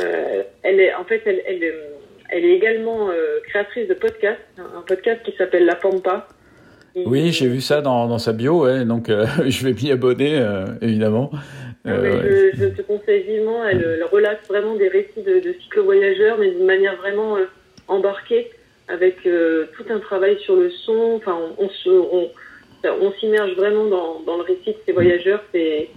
Euh, 0.00 0.42
elle 0.62 0.80
est 0.80 0.94
en 0.94 1.04
fait 1.04 1.22
elle, 1.26 1.42
elle, 1.46 1.62
euh, 1.64 1.88
elle 2.30 2.44
est 2.44 2.54
également 2.54 3.10
euh, 3.10 3.38
créatrice 3.48 3.88
de 3.88 3.94
podcast, 3.94 4.40
un 4.58 4.82
podcast 4.82 5.22
qui 5.24 5.32
s'appelle 5.36 5.64
La 5.64 5.74
Pampa. 5.76 6.28
Oui, 6.96 7.32
j'ai 7.32 7.46
vu 7.46 7.60
ça 7.60 7.80
dans, 7.80 8.08
dans 8.08 8.18
sa 8.18 8.32
bio, 8.32 8.64
ouais, 8.64 8.84
donc 8.84 9.08
euh, 9.08 9.24
je 9.46 9.66
vais 9.68 9.72
m'y 9.72 9.90
abonner, 9.92 10.38
euh, 10.40 10.64
évidemment. 10.82 11.30
Ah, 11.84 11.90
Euh, 11.90 12.50
je, 12.54 12.58
je 12.64 12.68
te 12.68 12.82
conseille 12.82 13.22
vivement. 13.22 13.64
Elle, 13.64 13.82
elle 13.82 14.04
relate 14.04 14.40
vraiment 14.48 14.74
des 14.74 14.88
récits 14.88 15.22
de, 15.22 15.38
de 15.40 15.52
cyclo-voyageurs, 15.62 16.36
mais 16.38 16.50
d'une 16.50 16.66
manière 16.66 16.96
vraiment 16.96 17.36
euh, 17.36 17.44
embarquée, 17.86 18.50
avec 18.88 19.16
euh, 19.26 19.66
tout 19.76 19.84
un 19.90 20.00
travail 20.00 20.38
sur 20.40 20.56
le 20.56 20.70
son. 20.70 21.14
Enfin, 21.16 21.38
on, 21.58 21.64
on 21.64 21.68
se, 21.70 21.88
on, 21.88 22.30
on 23.00 23.12
s'immerge 23.20 23.52
vraiment 23.54 23.86
dans, 23.86 24.20
dans 24.20 24.36
le 24.36 24.42
récit 24.42 24.70
de 24.72 24.78
ces 24.84 24.92
voyageurs. 24.92 25.42
C'est, 25.52 25.88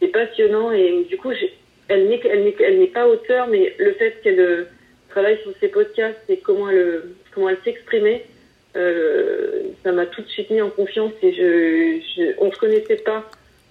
c'est 0.00 0.08
passionnant 0.08 0.70
et 0.72 1.04
du 1.08 1.16
coup, 1.18 1.32
j'ai- 1.32 1.52
elle 1.88 2.08
n'est, 2.08 2.20
elle 2.24 2.44
n'est, 2.44 2.56
elle 2.60 2.78
n'est 2.78 2.86
pas 2.86 3.06
auteure, 3.06 3.46
mais 3.48 3.74
le 3.78 3.92
fait 3.92 4.20
qu'elle 4.22 4.40
euh, 4.40 4.64
travaille 5.08 5.38
sur 5.42 5.52
ses 5.60 5.68
podcasts 5.68 6.18
et 6.28 6.38
comment 6.38 6.68
elle, 6.68 7.02
comment 7.32 7.48
elle 7.48 7.58
s'exprimait, 7.64 8.26
euh, 8.76 9.62
ça 9.82 9.92
m'a 9.92 10.06
tout 10.06 10.22
de 10.22 10.28
suite 10.28 10.50
mis 10.50 10.60
en 10.60 10.70
confiance 10.70 11.12
et 11.22 11.32
je, 11.32 12.00
je 12.16 12.32
on 12.38 12.52
se 12.52 12.58
connaissait 12.58 12.96
pas. 12.96 13.28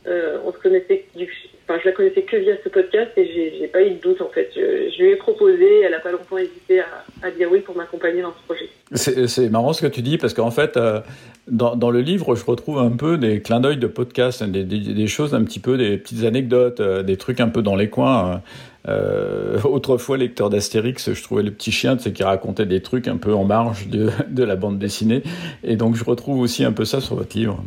Euh, 0.08 0.38
on 0.46 0.52
se 0.52 0.60
connaissait, 0.60 1.06
du, 1.16 1.32
enfin, 1.68 1.80
je 1.82 1.90
la 1.90 1.96
connaissais 1.96 2.22
que 2.22 2.38
via 2.38 2.54
ce 2.64 2.70
podcast 2.70 3.12
et 3.18 3.56
j'ai, 3.60 3.68
pas 3.68 3.82
eu 3.82 3.92
de 3.92 4.02
doute 4.02 4.22
en 4.22 4.30
fait. 4.30 4.50
Je, 4.56 5.02
lui 5.02 5.12
ai 5.12 5.16
proposé, 5.16 5.82
elle 5.82 5.94
a 5.94 6.00
pas 6.00 6.12
longtemps 6.12 6.38
hésité 6.38 6.82
à, 7.22 7.32
dire 7.32 7.50
oui 7.52 7.60
pour 7.60 7.76
m'accompagner 7.76 8.22
dans 8.22 8.34
ce 8.34 8.46
projet. 8.46 8.70
C'est 8.92 9.28
c'est 9.28 9.50
marrant 9.50 9.74
ce 9.74 9.82
que 9.82 9.88
tu 9.88 10.02
dis, 10.02 10.18
parce 10.18 10.34
qu'en 10.34 10.52
fait, 10.52 10.78
euh, 10.78 11.02
dans, 11.48 11.92
le 11.92 12.02
livre, 12.02 12.36
je 12.36 12.46
retrouve 12.46 12.80
un 12.80 12.92
peu 12.92 13.18
des 13.18 13.42
clins 13.42 13.60
d'œil 13.60 13.78
de 13.78 13.88
podcast, 13.88 14.44
des, 14.44 15.08
choses 15.08 15.34
un 15.34 15.44
petit 15.44 15.60
peu, 15.60 15.78
des 15.78 15.98
petites 15.98 16.24
anecdotes, 16.24 16.80
euh, 16.80 17.04
des 17.04 17.18
trucs 17.18 17.40
un 17.40 17.50
peu 17.50 17.62
dans 17.62 17.76
les 17.76 17.90
coins. 17.90 18.42
Euh, 18.88 19.60
autrefois, 19.64 20.18
lecteur 20.18 20.50
d'Astérix, 20.50 21.14
je 21.14 21.24
trouvais 21.24 21.44
le 21.44 21.52
petit 21.52 21.72
chien, 21.72 21.98
sais, 21.98 22.14
qui 22.14 22.24
racontait 22.24 22.68
des 22.68 22.82
trucs 22.82 23.08
un 23.08 23.18
peu 23.18 23.34
en 23.34 23.44
marge 23.44 23.88
de 23.88 24.44
la 24.44 24.56
bande 24.56 24.78
dessinée. 24.78 25.24
Et 25.64 25.76
donc, 25.76 25.96
je 25.96 26.04
retrouve 26.04 26.40
aussi 26.40 26.64
un 26.64 26.72
peu 26.72 26.86
ça 26.86 27.02
sur 27.02 27.16
votre 27.16 27.36
livre. 27.36 27.64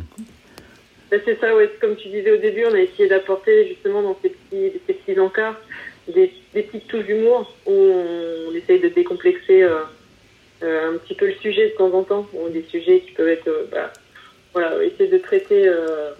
Ben, 1.11 1.21
c'est 1.25 1.39
ça, 1.39 1.55
ouais. 1.55 1.69
Comme 1.81 1.95
tu 1.95 2.09
disais 2.09 2.31
au 2.31 2.37
début, 2.37 2.65
on 2.65 2.73
a 2.73 2.79
essayé 2.79 3.07
d'apporter 3.09 3.67
justement 3.67 4.01
dans 4.01 4.17
ces 4.21 4.29
petits, 4.29 4.79
ces 4.85 4.93
petits 4.93 5.19
encarts 5.19 5.59
des 6.07 6.31
des 6.53 6.63
petites 6.63 6.87
touches 6.87 7.05
d'humour 7.05 7.55
où 7.65 7.71
on, 7.71 8.53
essaye 8.55 8.79
de 8.79 8.89
décomplexer 8.89 9.63
euh, 9.63 9.79
euh, 10.63 10.93
un 10.93 10.97
petit 10.97 11.13
peu 11.13 11.27
le 11.27 11.35
sujet 11.35 11.69
de 11.69 11.75
temps 11.75 11.93
en 11.93 12.03
temps, 12.03 12.27
ou 12.33 12.49
des 12.49 12.63
sujets 12.63 13.01
qui 13.01 13.11
peuvent 13.11 13.27
être, 13.27 13.47
euh, 13.47 13.65
bah, 13.71 13.93
voilà, 14.53 14.83
essayer 14.83 15.09
de 15.09 15.17
traiter, 15.17 15.67
euh, 15.67 16.11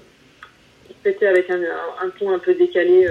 traiter 1.04 1.28
avec 1.28 1.50
un, 1.50 1.62
un, 1.62 2.06
un 2.06 2.10
ton 2.18 2.32
un 2.32 2.40
peu 2.40 2.54
décalé. 2.54 3.08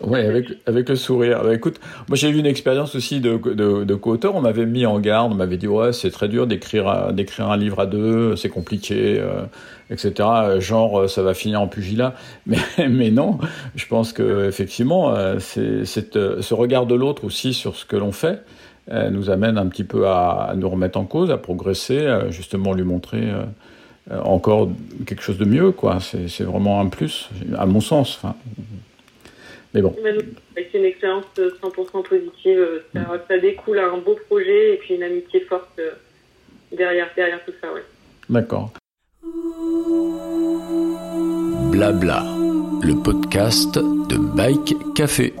Ouais, 0.00 0.24
avec, 0.24 0.46
avec 0.66 0.88
le 0.88 0.94
sourire. 0.94 1.42
Bah, 1.42 1.52
écoute, 1.52 1.80
moi 2.08 2.16
j'ai 2.16 2.28
eu 2.28 2.38
une 2.38 2.46
expérience 2.46 2.94
aussi 2.94 3.20
de, 3.20 3.36
de, 3.36 3.94
co-auteur. 3.96 4.36
On 4.36 4.40
m'avait 4.40 4.66
mis 4.66 4.86
en 4.86 5.00
garde, 5.00 5.32
on 5.32 5.34
m'avait 5.34 5.56
dit 5.56 5.66
ouais 5.66 5.92
c'est 5.92 6.12
très 6.12 6.28
dur 6.28 6.46
d'écrire 6.46 6.88
un- 6.88 7.56
livre 7.56 7.80
à 7.80 7.86
deux, 7.86 8.36
c'est 8.36 8.48
compliqué, 8.48 9.18
euh, 9.18 9.42
etc. 9.90 10.60
Genre 10.60 11.00
euh, 11.00 11.08
ça 11.08 11.22
va 11.22 11.34
finir 11.34 11.60
en 11.60 11.66
pugilat. 11.66 12.14
Mais 12.46 12.58
mais 12.88 13.10
non, 13.10 13.38
je 13.74 13.86
pense 13.86 14.12
que 14.12 14.46
effectivement 14.46 15.14
euh, 15.16 15.40
ce 15.40 16.54
regard 16.54 16.86
de 16.86 16.94
l'autre 16.94 17.24
aussi 17.24 17.52
sur 17.52 17.74
ce 17.74 17.84
que 17.84 17.96
l'on 17.96 18.12
fait 18.12 18.44
nous 19.10 19.28
amène 19.28 19.58
un 19.58 19.66
petit 19.66 19.84
peu 19.84 20.06
à, 20.08 20.54
nous 20.56 20.70
remettre 20.70 20.98
en 20.98 21.04
cause, 21.04 21.30
à 21.30 21.36
progresser, 21.36 22.08
justement 22.30 22.72
lui 22.72 22.84
montrer 22.84 23.22
encore 24.24 24.70
quelque 25.04 25.22
chose 25.22 25.36
de 25.36 25.44
mieux 25.44 25.72
quoi. 25.72 25.98
C'est 26.00 26.28
c'est 26.28 26.44
vraiment 26.44 26.80
un 26.80 26.86
plus 26.86 27.28
à 27.58 27.66
mon 27.66 27.80
sens. 27.80 28.20
Mais 29.74 29.82
bon. 29.82 29.94
C'est 30.54 30.74
une 30.78 30.84
expérience 30.84 31.24
euh, 31.38 31.50
100% 31.62 32.02
positive. 32.08 32.58
euh, 32.58 32.80
Ça, 32.94 33.24
ça 33.28 33.38
découle 33.38 33.78
à 33.78 33.86
un 33.88 33.98
beau 33.98 34.16
projet 34.28 34.74
et 34.74 34.76
puis 34.78 34.94
une 34.94 35.02
amitié 35.02 35.40
forte 35.40 35.78
euh, 35.78 35.90
derrière, 36.72 37.08
derrière 37.16 37.44
tout 37.44 37.52
ça. 37.60 37.72
Ouais. 37.72 37.82
D'accord. 38.28 38.72
Blabla, 41.70 42.24
le 42.82 43.02
podcast 43.02 43.74
de 43.74 44.16
Bike 44.36 44.74
Café. 44.94 45.32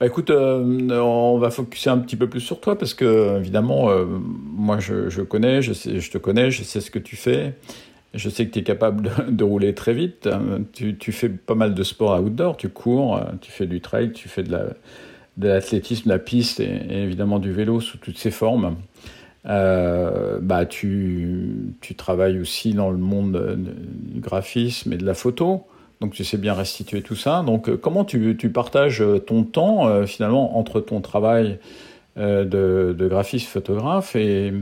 Bah 0.00 0.06
écoute, 0.06 0.30
euh, 0.30 0.60
on 1.00 1.38
va 1.38 1.50
focuser 1.50 1.88
un 1.88 1.98
petit 1.98 2.16
peu 2.16 2.28
plus 2.28 2.40
sur 2.40 2.60
toi 2.60 2.76
parce 2.76 2.94
que 2.94 3.38
évidemment, 3.38 3.90
euh, 3.90 4.04
moi 4.06 4.78
je, 4.80 5.08
je 5.08 5.22
connais, 5.22 5.62
je, 5.62 5.72
sais, 5.72 6.00
je 6.00 6.10
te 6.10 6.18
connais, 6.18 6.50
je 6.50 6.64
sais 6.64 6.80
ce 6.80 6.90
que 6.90 6.98
tu 6.98 7.14
fais. 7.16 7.54
Je 8.14 8.28
sais 8.28 8.46
que 8.46 8.52
tu 8.52 8.60
es 8.60 8.62
capable 8.62 9.10
de, 9.28 9.44
rouler 9.44 9.74
très 9.74 9.92
vite. 9.92 10.26
Euh, 10.26 10.60
Tu, 10.72 11.12
fais 11.12 11.28
pas 11.28 11.54
mal 11.54 11.74
de 11.74 11.82
sport 11.82 12.20
outdoor, 12.20 12.56
tu 12.56 12.68
cours, 12.68 13.16
euh, 13.16 13.22
tu 13.40 13.50
fais 13.50 13.66
du 13.66 13.80
trail, 13.80 14.12
tu 14.12 14.28
fais 14.28 14.42
de 14.42 14.52
la- 14.52 14.68
de 15.36 15.48
l'athlétisme, 15.48 16.08
la 16.08 16.18
piste 16.20 16.60
et, 16.60 16.80
évidemment 16.90 17.40
du 17.40 17.52
vélo 17.52 17.80
sous 17.80 17.98
toutes 17.98 18.18
ses 18.18 18.30
formes. 18.30 18.76
Euh, 19.46 20.38
bah, 20.40 20.64
tu, 20.64 21.74
travailles 21.98 22.38
aussi 22.38 22.72
dans 22.72 22.90
le 22.90 22.98
monde 22.98 23.32
de- 23.32 24.12
du 24.14 24.20
graphisme 24.20 24.92
et 24.92 24.96
de 24.96 25.04
la 25.04 25.14
photo. 25.14 25.66
Donc 26.00 26.12
tu 26.12 26.24
sais 26.24 26.38
bien 26.38 26.54
restituer 26.54 27.02
tout 27.02 27.16
ça. 27.16 27.42
Donc 27.44 27.68
euh, 27.68 27.76
comment 27.76 28.04
tu, 28.04 28.36
partages 28.52 29.00
euh, 29.02 29.18
ton 29.18 29.42
temps 29.44 29.88
euh, 29.88 30.06
finalement 30.06 30.58
entre 30.58 30.80
ton 30.80 31.00
travail 31.00 31.58
euh, 32.16 32.44
de, 32.44 32.94
de 32.96 33.08
graphiste 33.08 33.48
photographe 33.48 34.16
et, 34.16 34.52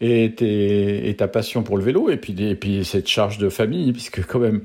et, 0.00 1.14
ta 1.18 1.28
passion 1.28 1.62
pour 1.62 1.76
le 1.76 1.82
vélo 1.82 2.10
et 2.10 2.16
puis, 2.16 2.34
et 2.38 2.54
puis 2.54 2.84
cette 2.84 3.08
charge 3.08 3.38
de 3.38 3.48
famille 3.48 3.92
puisque 3.92 4.24
quand 4.26 4.38
même 4.38 4.62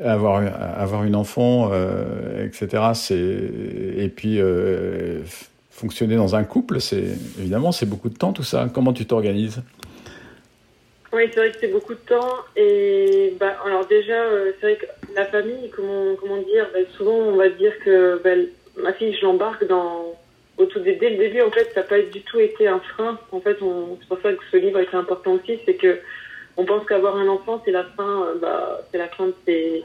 avoir, 0.00 0.42
avoir 0.78 1.04
une 1.04 1.16
enfant, 1.16 1.70
euh, 1.72 2.46
etc. 2.46 2.82
C'est, 2.94 3.16
et 3.16 4.08
puis 4.08 4.40
euh, 4.40 5.20
fonctionner 5.70 6.16
dans 6.16 6.36
un 6.36 6.44
couple, 6.44 6.80
c'est 6.80 7.04
évidemment 7.38 7.72
c'est 7.72 7.86
beaucoup 7.86 8.08
de 8.08 8.16
temps 8.16 8.32
tout 8.32 8.44
ça. 8.44 8.68
Comment 8.72 8.92
tu 8.92 9.06
t'organises? 9.06 9.62
Oui, 11.12 11.22
c'est 11.32 11.40
vrai 11.40 11.50
que 11.50 11.58
c'est 11.60 11.72
beaucoup 11.72 11.94
de 11.94 12.00
temps. 12.00 12.34
Et 12.56 13.34
bah, 13.40 13.56
alors 13.64 13.86
déjà, 13.86 14.22
euh, 14.22 14.52
c'est 14.60 14.66
vrai 14.66 14.76
que 14.76 15.14
la 15.14 15.24
famille, 15.24 15.70
comment, 15.74 16.14
comment 16.20 16.42
dire, 16.42 16.68
bah, 16.72 16.80
souvent 16.96 17.14
on 17.14 17.36
va 17.36 17.48
dire 17.48 17.72
que 17.84 18.20
bah, 18.22 18.30
ma 18.76 18.92
fille, 18.92 19.16
je 19.18 19.24
l'embarque 19.24 19.66
dans 19.66 20.14
au 20.58 20.64
tout 20.66 20.80
dé- 20.80 20.94
dès 20.96 21.10
le 21.10 21.16
début. 21.16 21.42
En 21.42 21.50
fait, 21.50 21.70
ça 21.74 21.80
n'a 21.80 21.86
pas 21.86 22.00
du 22.00 22.22
tout 22.22 22.38
été 22.40 22.66
un 22.68 22.78
frein. 22.80 23.18
En 23.32 23.40
fait, 23.40 23.56
c'est 23.60 24.08
pour 24.08 24.20
ça 24.22 24.32
que 24.32 24.42
ce 24.50 24.56
livre 24.56 24.78
était 24.80 24.96
important 24.96 25.32
aussi, 25.34 25.58
c'est 25.64 25.74
que 25.74 25.98
on 26.56 26.64
pense 26.64 26.86
qu'avoir 26.86 27.16
un 27.16 27.28
enfant, 27.28 27.60
c'est 27.64 27.70
la 27.72 27.84
fin. 27.84 28.24
euh, 28.26 28.34
Bah, 28.40 28.80
c'est 28.90 28.98
la 28.98 29.08
fin 29.08 29.26
de 29.26 29.34
ses. 29.44 29.82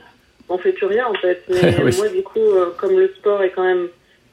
On 0.50 0.58
fait 0.58 0.72
plus 0.74 0.86
rien 0.88 1.06
en 1.08 1.14
fait. 1.16 1.44
Mais 1.50 1.76
Oui. 1.84 1.92
moi, 1.98 2.08
du 2.10 2.24
coup, 2.24 2.40
euh, 2.40 2.72
comme 2.78 2.98
le 2.98 3.08
sport 3.10 3.42
est 3.44 3.52
quand 3.52 3.64
même 3.64 3.90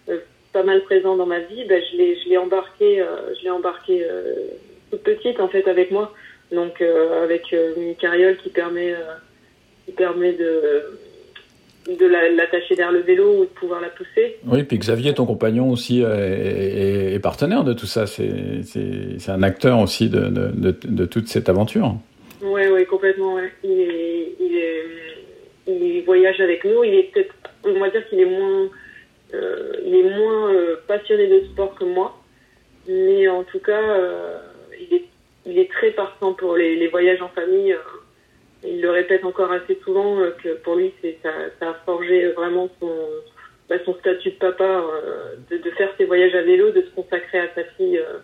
euh, 0.09 0.19
pas 0.53 0.63
mal 0.63 0.81
présent 0.83 1.17
dans 1.17 1.27
ma 1.27 1.41
vie, 1.41 1.65
bah, 1.65 1.75
je 1.81 1.97
l'ai, 1.97 2.17
je 2.21 2.29
l'ai 2.29 2.39
embarqué, 2.39 3.01
euh, 3.01 3.35
je 3.39 3.45
l'ai 3.45 3.51
embarqué 3.51 4.05
toute 4.91 5.03
petite 5.03 5.39
en 5.41 5.49
fait 5.49 5.67
avec 5.69 5.91
moi. 5.91 6.13
Donc 6.53 6.81
avec 6.81 7.53
une 7.53 7.95
carriole 7.97 8.39
qui 8.39 8.49
permet, 8.49 8.95
qui 9.85 9.93
permet 9.93 10.33
de, 10.33 10.99
de 11.97 12.07
la- 12.07 12.29
l'attacher 12.31 12.75
derrière 12.77 12.93
le 12.93 13.01
vélo 13.01 13.39
ou 13.39 13.45
de 13.45 13.51
pouvoir 13.51 13.81
la 13.81 13.89
pousser. 13.89 14.37
Oui, 14.47 14.63
puis 14.65 14.79
Xavier, 14.79 15.15
ton 15.15 15.25
compagnon 15.27 15.71
aussi, 15.71 16.03
euh, 16.05 16.17
est, 16.17 17.11
est- 17.11 17.15
est 17.15 17.19
partenaire 17.19 17.65
de 17.65 17.73
tout 17.73 17.87
ça. 17.87 18.07
C'est, 18.07 18.31
un 19.29 19.43
acteur 19.43 19.79
aussi 19.81 20.09
de, 20.09 20.21
de, 20.29 20.49
de, 20.55 20.75
de 20.85 21.07
toute 21.07 21.29
cette 21.29 21.49
aventure. 21.49 21.95
Oui, 22.43 22.63
oui, 22.71 22.85
complètement. 22.87 23.35
Ouais. 23.35 23.53
Il, 23.65 23.71
est, 23.81 24.35
il, 25.67 26.03
voyage 26.05 26.41
avec 26.41 26.65
nous. 26.65 26.85
Il 26.85 26.95
est 26.95 27.11
peut-être, 27.13 27.35
on 27.65 27.79
va 27.79 27.91
dire 27.91 28.07
qu'il 28.09 28.21
est 28.21 28.25
moins, 28.25 28.69
euh, 29.35 29.73
il 29.85 29.95
est 29.95 30.17
moins 30.17 30.53
euh, 30.53 30.77
passionné 30.87 31.27
de 31.27 31.45
sport 31.47 31.75
que 31.75 31.85
moi, 31.85 32.17
mais 32.89 33.29
en 33.29 33.43
tout 33.45 33.59
cas, 33.59 33.81
euh, 33.83 34.39
il 34.81 34.95
est, 34.97 35.05
il 35.47 35.59
est 35.59 35.71
très 35.71 35.91
partant 35.91 36.33
pour 36.33 36.57
les, 36.57 36.77
les 36.77 36.89
voyages 36.89 37.21
en 37.23 37.29
famille. 37.29 37.75
Euh. 38.65 38.69
il 38.69 38.81
le 38.81 38.91
répète 38.91 39.25
encore 39.25 39.53
assez 39.53 39.79
souvent 39.85 40.21
euh, 40.21 40.31
que 40.43 40.55
pour 40.63 40.77
lui, 40.77 40.93
c'est 41.03 41.19
ça, 41.23 41.31
ça 41.61 41.71
a 41.71 41.75
forgé 41.85 42.33
vraiment 42.33 42.69
son, 42.81 42.91
bah, 43.69 43.77
son 43.85 43.95
statut 43.95 44.31
de 44.31 44.37
papa, 44.37 44.65
euh, 44.65 45.37
de, 45.51 45.71
faire 45.73 45.91
ses 45.99 46.05
voyages 46.05 46.35
à 46.35 46.43
vélo, 46.43 46.71
de 46.71 46.83
se 46.83 46.91
consacrer 46.91 47.39
à 47.39 47.55
sa 47.55 47.65
fille. 47.77 47.99
euh, 47.99 48.19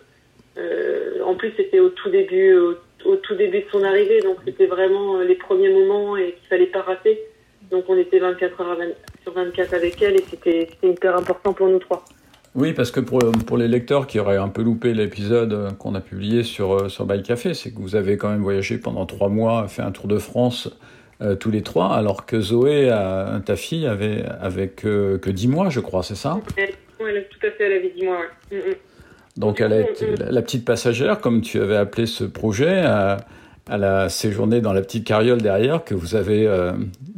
euh, 0.57 1.21
en 1.23 1.35
plus, 1.35 1.51
c'était 1.55 1.79
au 1.79 1.89
tout 1.89 2.09
début, 2.09 2.55
au, 2.55 3.15
tout 3.17 3.35
début 3.35 3.59
de 3.59 3.69
son 3.71 3.83
arrivée, 3.83 4.21
donc 4.21 4.37
c'était 4.45 4.65
vraiment 4.65 5.17
euh, 5.17 5.23
les 5.23 5.35
premiers 5.35 5.69
moments 5.69 6.17
et 6.17 6.33
qu'il 6.33 6.47
fallait 6.47 6.65
pas 6.67 6.81
rater. 6.81 7.19
Donc 7.69 7.85
on 7.87 7.97
était 7.97 8.19
24 8.19 8.61
heures 8.61 8.71
à 8.71 8.75
20 8.75 8.85
sur 9.23 9.33
24 9.33 9.73
avec 9.73 10.01
elle 10.01 10.15
et 10.15 10.23
c'était 10.29 10.67
c'était 10.71 10.89
hyper 10.89 11.15
important 11.15 11.53
pour 11.53 11.67
nous 11.67 11.79
trois. 11.79 12.05
Oui, 12.55 12.73
parce 12.73 12.91
que 12.91 12.99
pour, 13.01 13.19
pour 13.45 13.57
les 13.57 13.67
lecteurs 13.67 14.07
qui 14.07 14.19
auraient 14.19 14.37
un 14.37 14.47
peu 14.47 14.61
loupé 14.63 14.93
l'épisode 14.93 15.53
euh, 15.53 15.71
qu'on 15.71 15.93
a 15.93 16.01
publié 16.01 16.43
sur, 16.43 16.73
euh, 16.73 16.89
sur 16.89 17.05
Café, 17.23 17.53
c'est 17.53 17.71
que 17.71 17.79
vous 17.79 17.95
avez 17.95 18.17
quand 18.17 18.29
même 18.29 18.41
voyagé 18.41 18.77
pendant 18.77 19.05
trois 19.05 19.29
mois, 19.29 19.67
fait 19.67 19.81
un 19.81 19.91
tour 19.91 20.07
de 20.07 20.17
France 20.17 20.69
euh, 21.21 21.35
tous 21.35 21.51
les 21.51 21.61
trois, 21.61 21.93
alors 21.95 22.25
que 22.25 22.39
Zoé, 22.41 22.89
ta 23.45 23.55
fille, 23.55 23.87
avait, 23.87 24.25
avait 24.41 24.69
que, 24.69 25.17
que 25.17 25.29
10 25.29 25.47
mois, 25.47 25.69
je 25.69 25.79
crois, 25.79 26.03
c'est 26.03 26.15
ça? 26.15 26.39
A 26.57 26.65
tout 27.29 27.47
à 27.47 27.51
fait, 27.51 27.63
elle 27.65 27.73
avait 27.73 27.93
dit 27.95 28.03
moi. 28.03 28.17
Ouais. 28.51 28.57
Mm, 28.57 28.69
mm. 28.69 28.75
Donc 29.37 29.59
elle 29.59 29.73
a 29.73 29.81
été 29.81 30.15
la, 30.15 30.31
la 30.31 30.41
petite 30.41 30.65
passagère, 30.65 31.19
comme 31.19 31.41
tu 31.41 31.59
avais 31.59 31.75
appelé 31.75 32.05
ce 32.05 32.23
projet. 32.23 32.83
euh, 32.85 33.17
elle 33.69 33.83
a 33.83 34.09
séjourné 34.09 34.61
dans 34.61 34.73
la 34.73 34.81
petite 34.81 35.05
carriole 35.05 35.41
derrière 35.41 35.83
que 35.83 35.95
vous 35.95 36.15
avez, 36.15 36.47
euh, 36.47 36.73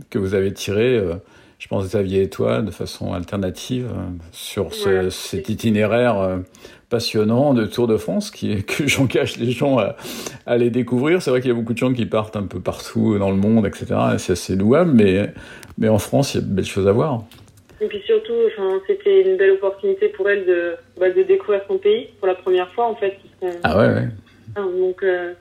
que 0.09 0.17
vous 0.17 0.33
avez 0.33 0.53
tiré, 0.53 0.97
euh, 0.97 1.15
je 1.59 1.67
pense 1.67 1.85
Xavier 1.85 2.23
et 2.23 2.29
toi, 2.29 2.61
de 2.61 2.71
façon 2.71 3.13
alternative 3.13 3.89
sur 4.31 4.73
ce- 4.73 5.09
cet 5.09 5.49
itinéraire 5.49 6.19
euh, 6.19 6.37
passionnant 6.89 7.53
de 7.53 7.65
Tour 7.65 7.87
de 7.87 7.97
France 7.97 8.29
qui, 8.31 8.63
que 8.67 8.87
j'engage 8.87 9.37
les 9.37 9.51
gens 9.51 9.77
à, 9.79 9.95
à 10.45 10.51
aller 10.53 10.69
découvrir. 10.69 11.21
C'est 11.21 11.31
vrai 11.31 11.41
qu'il 11.41 11.49
y 11.49 11.53
a 11.53 11.55
beaucoup 11.55 11.73
de 11.73 11.77
gens 11.77 11.93
qui 11.93 12.05
partent 12.05 12.35
un 12.35 12.43
peu 12.43 12.59
partout 12.59 13.17
dans 13.17 13.31
le 13.31 13.37
monde, 13.37 13.65
etc. 13.65 13.85
Et 14.15 14.17
c'est 14.19 14.33
assez 14.33 14.55
louable, 14.55 14.91
mais, 14.93 15.33
mais 15.77 15.89
en 15.89 15.97
France, 15.99 16.33
il 16.33 16.37
y 16.37 16.39
a 16.39 16.43
de 16.43 16.51
belles 16.53 16.65
choses 16.65 16.87
à 16.87 16.91
voir. 16.91 17.23
Et 17.81 17.85
puis 17.87 18.01
surtout, 18.05 18.33
enfin, 18.47 18.79
c'était 18.87 19.21
une 19.21 19.37
belle 19.37 19.51
opportunité 19.51 20.09
pour 20.09 20.29
elle 20.29 20.45
de, 20.45 20.75
bah, 20.99 21.09
de 21.11 21.21
découvrir 21.23 21.61
son 21.67 21.77
pays 21.77 22.07
pour 22.19 22.27
la 22.27 22.33
première 22.35 22.71
fois 22.71 22.87
en 22.87 22.95
fait. 22.95 23.17
Ah 23.63 23.77
ouais, 23.77 23.93
ouais. 23.93 24.07
Ah, 24.55 24.61
Donc 24.61 25.03
euh, 25.03 25.33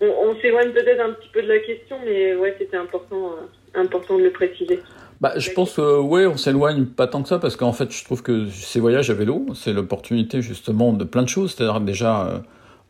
on, 0.00 0.06
on 0.06 0.40
s'éloigne 0.40 0.70
peut-être 0.70 1.00
un 1.00 1.10
petit 1.14 1.28
peu 1.32 1.42
de 1.42 1.48
la 1.48 1.58
question, 1.58 1.96
mais 2.04 2.36
ouais, 2.36 2.54
c'était 2.58 2.76
important, 2.76 3.32
euh, 3.32 3.80
important 3.80 4.16
de 4.16 4.22
le 4.22 4.30
préciser. 4.30 4.78
Bah, 5.20 5.32
je 5.38 5.50
pense 5.50 5.72
que 5.74 5.98
ouais, 6.00 6.26
on 6.26 6.36
s'éloigne 6.36 6.84
pas 6.84 7.06
tant 7.06 7.22
que 7.22 7.28
ça 7.28 7.38
parce 7.38 7.56
qu'en 7.56 7.72
fait, 7.72 7.90
je 7.90 8.04
trouve 8.04 8.22
que 8.22 8.48
ces 8.50 8.80
voyages 8.80 9.08
à 9.10 9.14
vélo, 9.14 9.46
c'est 9.54 9.72
l'opportunité 9.72 10.42
justement 10.42 10.92
de 10.92 11.04
plein 11.04 11.22
de 11.22 11.28
choses. 11.28 11.54
C'est-à-dire 11.54 11.80
déjà 11.80 12.26
euh, 12.26 12.38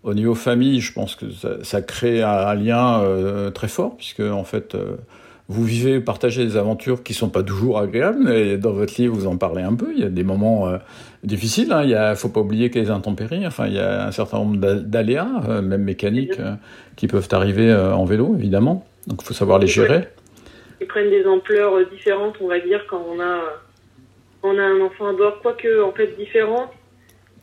au 0.02 0.12
niveau 0.12 0.34
famille, 0.34 0.80
je 0.80 0.92
pense 0.92 1.14
que 1.14 1.30
ça, 1.30 1.50
ça 1.62 1.82
crée 1.82 2.22
un, 2.22 2.28
un 2.28 2.54
lien 2.54 3.00
euh, 3.00 3.50
très 3.50 3.68
fort 3.68 3.96
puisque 3.96 4.20
en 4.20 4.42
fait, 4.42 4.74
euh, 4.74 4.96
vous 5.48 5.62
vivez, 5.62 6.00
partagez 6.00 6.44
des 6.44 6.56
aventures 6.56 7.04
qui 7.04 7.14
sont 7.14 7.28
pas 7.28 7.44
toujours 7.44 7.78
agréables. 7.78 8.28
Et 8.32 8.58
dans 8.58 8.72
votre 8.72 9.00
livre, 9.00 9.14
vous 9.14 9.28
en 9.28 9.36
parlez 9.36 9.62
un 9.62 9.74
peu. 9.74 9.92
Il 9.94 10.00
y 10.00 10.04
a 10.04 10.08
des 10.08 10.24
moments 10.24 10.68
difficiles. 11.22 11.72
Hein. 11.72 11.84
Il 11.84 11.90
y 11.90 11.94
a, 11.94 12.16
faut 12.16 12.28
pas 12.30 12.40
oublier 12.40 12.68
qu'il 12.70 12.82
y 12.82 12.84
a 12.84 12.88
les 12.88 12.92
intempéries. 12.92 13.46
Enfin, 13.46 13.68
il 13.68 13.74
y 13.74 13.78
a 13.78 14.08
un 14.08 14.10
certain 14.10 14.38
nombre 14.38 14.56
d'a- 14.56 14.74
d'aléas, 14.74 15.60
même 15.62 15.84
mécaniques, 15.84 16.40
qui 16.96 17.06
peuvent 17.06 17.28
arriver 17.30 17.72
en 17.72 18.04
vélo, 18.04 18.34
évidemment. 18.36 18.84
Donc, 19.06 19.20
il 19.22 19.24
faut 19.24 19.34
savoir 19.34 19.60
les 19.60 19.68
gérer. 19.68 20.08
Ils 20.80 20.86
prennent 20.86 21.10
des 21.10 21.26
ampleurs 21.26 21.74
euh, 21.74 21.84
différentes, 21.84 22.36
on 22.40 22.48
va 22.48 22.60
dire, 22.60 22.86
quand 22.88 23.04
on 23.08 23.18
a, 23.20 23.24
euh, 23.24 23.50
on 24.42 24.58
a 24.58 24.62
un 24.62 24.80
enfant 24.80 25.08
à 25.08 25.12
bord, 25.12 25.40
quoique 25.40 25.82
en 25.82 25.92
fait 25.92 26.16
différentes. 26.16 26.72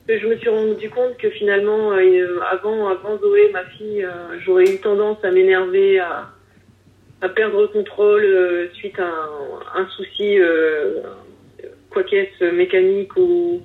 Que 0.08 0.20
je 0.20 0.28
me 0.28 0.36
suis 0.36 0.50
rendu 0.50 0.90
compte 0.90 1.18
que 1.18 1.30
finalement, 1.30 1.94
euh, 1.94 2.40
avant, 2.52 2.90
avant 2.90 3.18
Zoé, 3.20 3.50
ma 3.54 3.64
fille, 3.64 4.06
j'aurais 4.40 4.66
eu 4.66 4.78
tendance 4.80 5.24
à 5.24 5.32
m'énerver, 5.32 6.00
à, 6.00 6.30
à 7.22 7.30
perdre 7.30 7.62
le 7.62 7.68
contrôle 7.68 8.70
suite 8.74 9.00
à 9.00 9.10
un, 9.76 9.88
souci, 9.88 10.40
quoi 11.90 12.04
qu'est-ce, 12.04 12.44
mécanique 12.52 13.16
ou, 13.16 13.62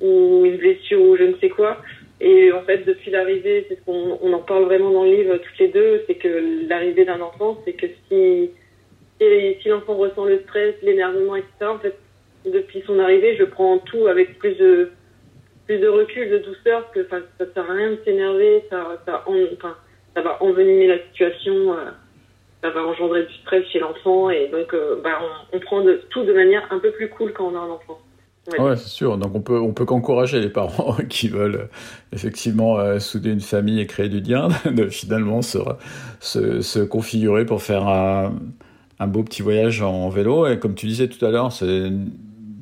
ou 0.00 0.46
une 0.46 0.56
blessure 0.56 1.02
ou 1.02 1.16
je 1.18 1.24
ne 1.24 1.36
sais 1.36 1.50
quoi. 1.50 1.76
Et 2.22 2.50
en 2.52 2.62
fait, 2.62 2.86
depuis 2.86 3.10
l'arrivée, 3.10 3.66
c'est 3.68 3.76
ce 3.76 3.84
qu'on 3.84 4.18
on 4.22 4.32
en 4.32 4.40
parle 4.40 4.64
vraiment 4.64 4.90
dans 4.90 5.04
le 5.04 5.10
livre 5.10 5.36
toutes 5.36 5.58
les 5.58 5.68
deux, 5.68 6.02
c'est 6.06 6.14
que 6.14 6.66
l'arrivée 6.66 7.04
d'un 7.04 7.20
enfant, 7.20 7.60
c'est 7.66 7.74
que 7.74 7.86
si, 8.08 8.50
si, 9.20 9.62
si 9.62 9.68
l'enfant 9.68 9.96
ressent 9.96 10.24
le 10.24 10.40
stress, 10.40 10.74
l'énervement, 10.82 11.36
etc., 11.36 11.50
en 11.62 11.78
fait, 11.78 11.96
depuis 12.44 12.82
son 12.86 12.98
arrivée, 12.98 13.36
je 13.36 13.44
prends 13.44 13.78
tout 13.78 14.06
avec 14.06 14.38
plus 14.38 14.54
de 14.54 14.90
plus 15.66 15.78
de 15.78 15.88
recul, 15.88 16.30
de 16.30 16.38
douceur, 16.38 16.84
parce 16.84 16.94
que 16.94 17.08
ça 17.08 17.44
sert 17.52 17.70
à 17.70 17.74
rien 17.74 17.90
de 17.90 17.98
s'énerver, 18.04 18.62
ça, 18.70 19.00
va 20.22 20.38
envenimer 20.40 20.86
la 20.86 20.98
situation, 21.10 21.72
euh, 21.72 21.90
ça 22.62 22.70
va 22.70 22.86
engendrer 22.86 23.24
du 23.24 23.34
stress 23.42 23.66
chez 23.66 23.80
l'enfant, 23.80 24.30
et 24.30 24.48
donc 24.48 24.72
euh, 24.74 25.00
bah, 25.02 25.18
on, 25.52 25.58
prend 25.58 25.84
tout 26.10 26.22
de 26.22 26.32
manière 26.32 26.62
un 26.70 26.78
peu 26.78 26.92
plus 26.92 27.08
cool 27.08 27.32
quand 27.32 27.48
on 27.52 27.56
a 27.56 27.58
un 27.58 27.70
enfant. 27.70 27.98
Ouais. 28.58 28.76
C'est 28.76 28.88
sûr. 28.88 29.18
Donc 29.18 29.34
on 29.34 29.40
peut, 29.40 29.58
on 29.58 29.72
peut 29.72 29.84
qu'encourager 29.84 30.38
les 30.38 30.50
parents 30.50 30.96
qui 31.08 31.26
veulent 31.26 31.68
effectivement 32.12 32.78
euh, 32.78 33.00
souder 33.00 33.32
une 33.32 33.40
famille 33.40 33.80
et 33.80 33.86
créer 33.88 34.08
du 34.08 34.20
lien, 34.20 34.46
de 34.66 34.86
finalement 34.86 35.42
se, 35.42 35.58
se 36.20 36.84
configurer 36.84 37.44
pour 37.44 37.60
faire 37.60 37.88
un, 37.88 38.34
un 38.98 39.06
beau 39.06 39.22
petit 39.22 39.42
voyage 39.42 39.82
en 39.82 40.08
vélo. 40.08 40.46
Et 40.46 40.58
comme 40.58 40.74
tu 40.74 40.86
disais 40.86 41.08
tout 41.08 41.24
à 41.24 41.30
l'heure, 41.30 41.52
c'est 41.52 41.90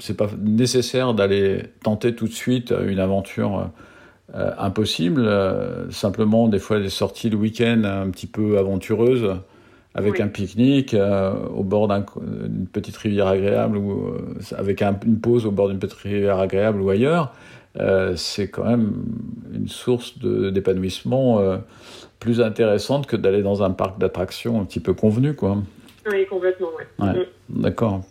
c'est 0.01 0.17
pas 0.17 0.29
nécessaire 0.43 1.15
d'aller 1.15 1.63
tenter 1.85 2.15
tout 2.17 2.27
de 2.27 2.33
suite 2.33 2.75
une 2.87 2.99
aventure 2.99 3.71
euh, 4.35 4.51
impossible. 4.59 5.23
Euh, 5.25 5.89
simplement, 5.93 6.49
des 6.49 6.59
fois, 6.59 6.81
des 6.81 6.89
sorties 6.89 7.31
le 7.31 7.37
week-end 7.37 7.83
un 7.85 8.11
petit 8.11 8.27
peu 8.27 8.59
aventureuses 8.59 9.37
avec 9.95 10.15
Oui. 10.15 10.23
un 10.23 10.27
pique-nique 10.27 10.95
euh, 10.95 11.33
au 11.55 11.63
bord 11.63 11.87
d'un- 11.87 12.05
d'une 12.21 12.67
petite 12.67 12.97
rivière 12.97 13.29
agréable 13.29 13.77
ou 13.77 14.15
avec 14.59 14.83
un- 14.83 14.99
une 15.07 15.21
pause 15.21 15.47
au 15.47 15.53
bord 15.53 15.69
d'une 15.69 15.79
petite 15.79 15.99
rivière 15.99 16.41
agréable 16.41 16.81
ou 16.81 16.91
ailleurs, 16.91 17.33
c'est 18.17 18.49
quand 18.49 18.65
même 18.65 18.93
une 19.55 19.69
source 19.69 20.19
d'épanouissement 20.19 21.41
plus 22.19 22.41
intéressante 22.41 23.07
que 23.07 23.17
d'aller 23.17 23.43
dans 23.43 23.63
un 23.63 23.71
parc 23.71 23.99
d'attractions 24.01 24.61
un 24.61 24.65
petit 24.65 24.81
peu 24.81 24.95
convenu, 24.95 25.35
quoi. 25.35 25.59
Oui, 26.11 26.27
complètement, 26.27 26.69
ouais. 26.79 27.07
Ouais. 27.07 27.29
D'accord. 27.49 28.03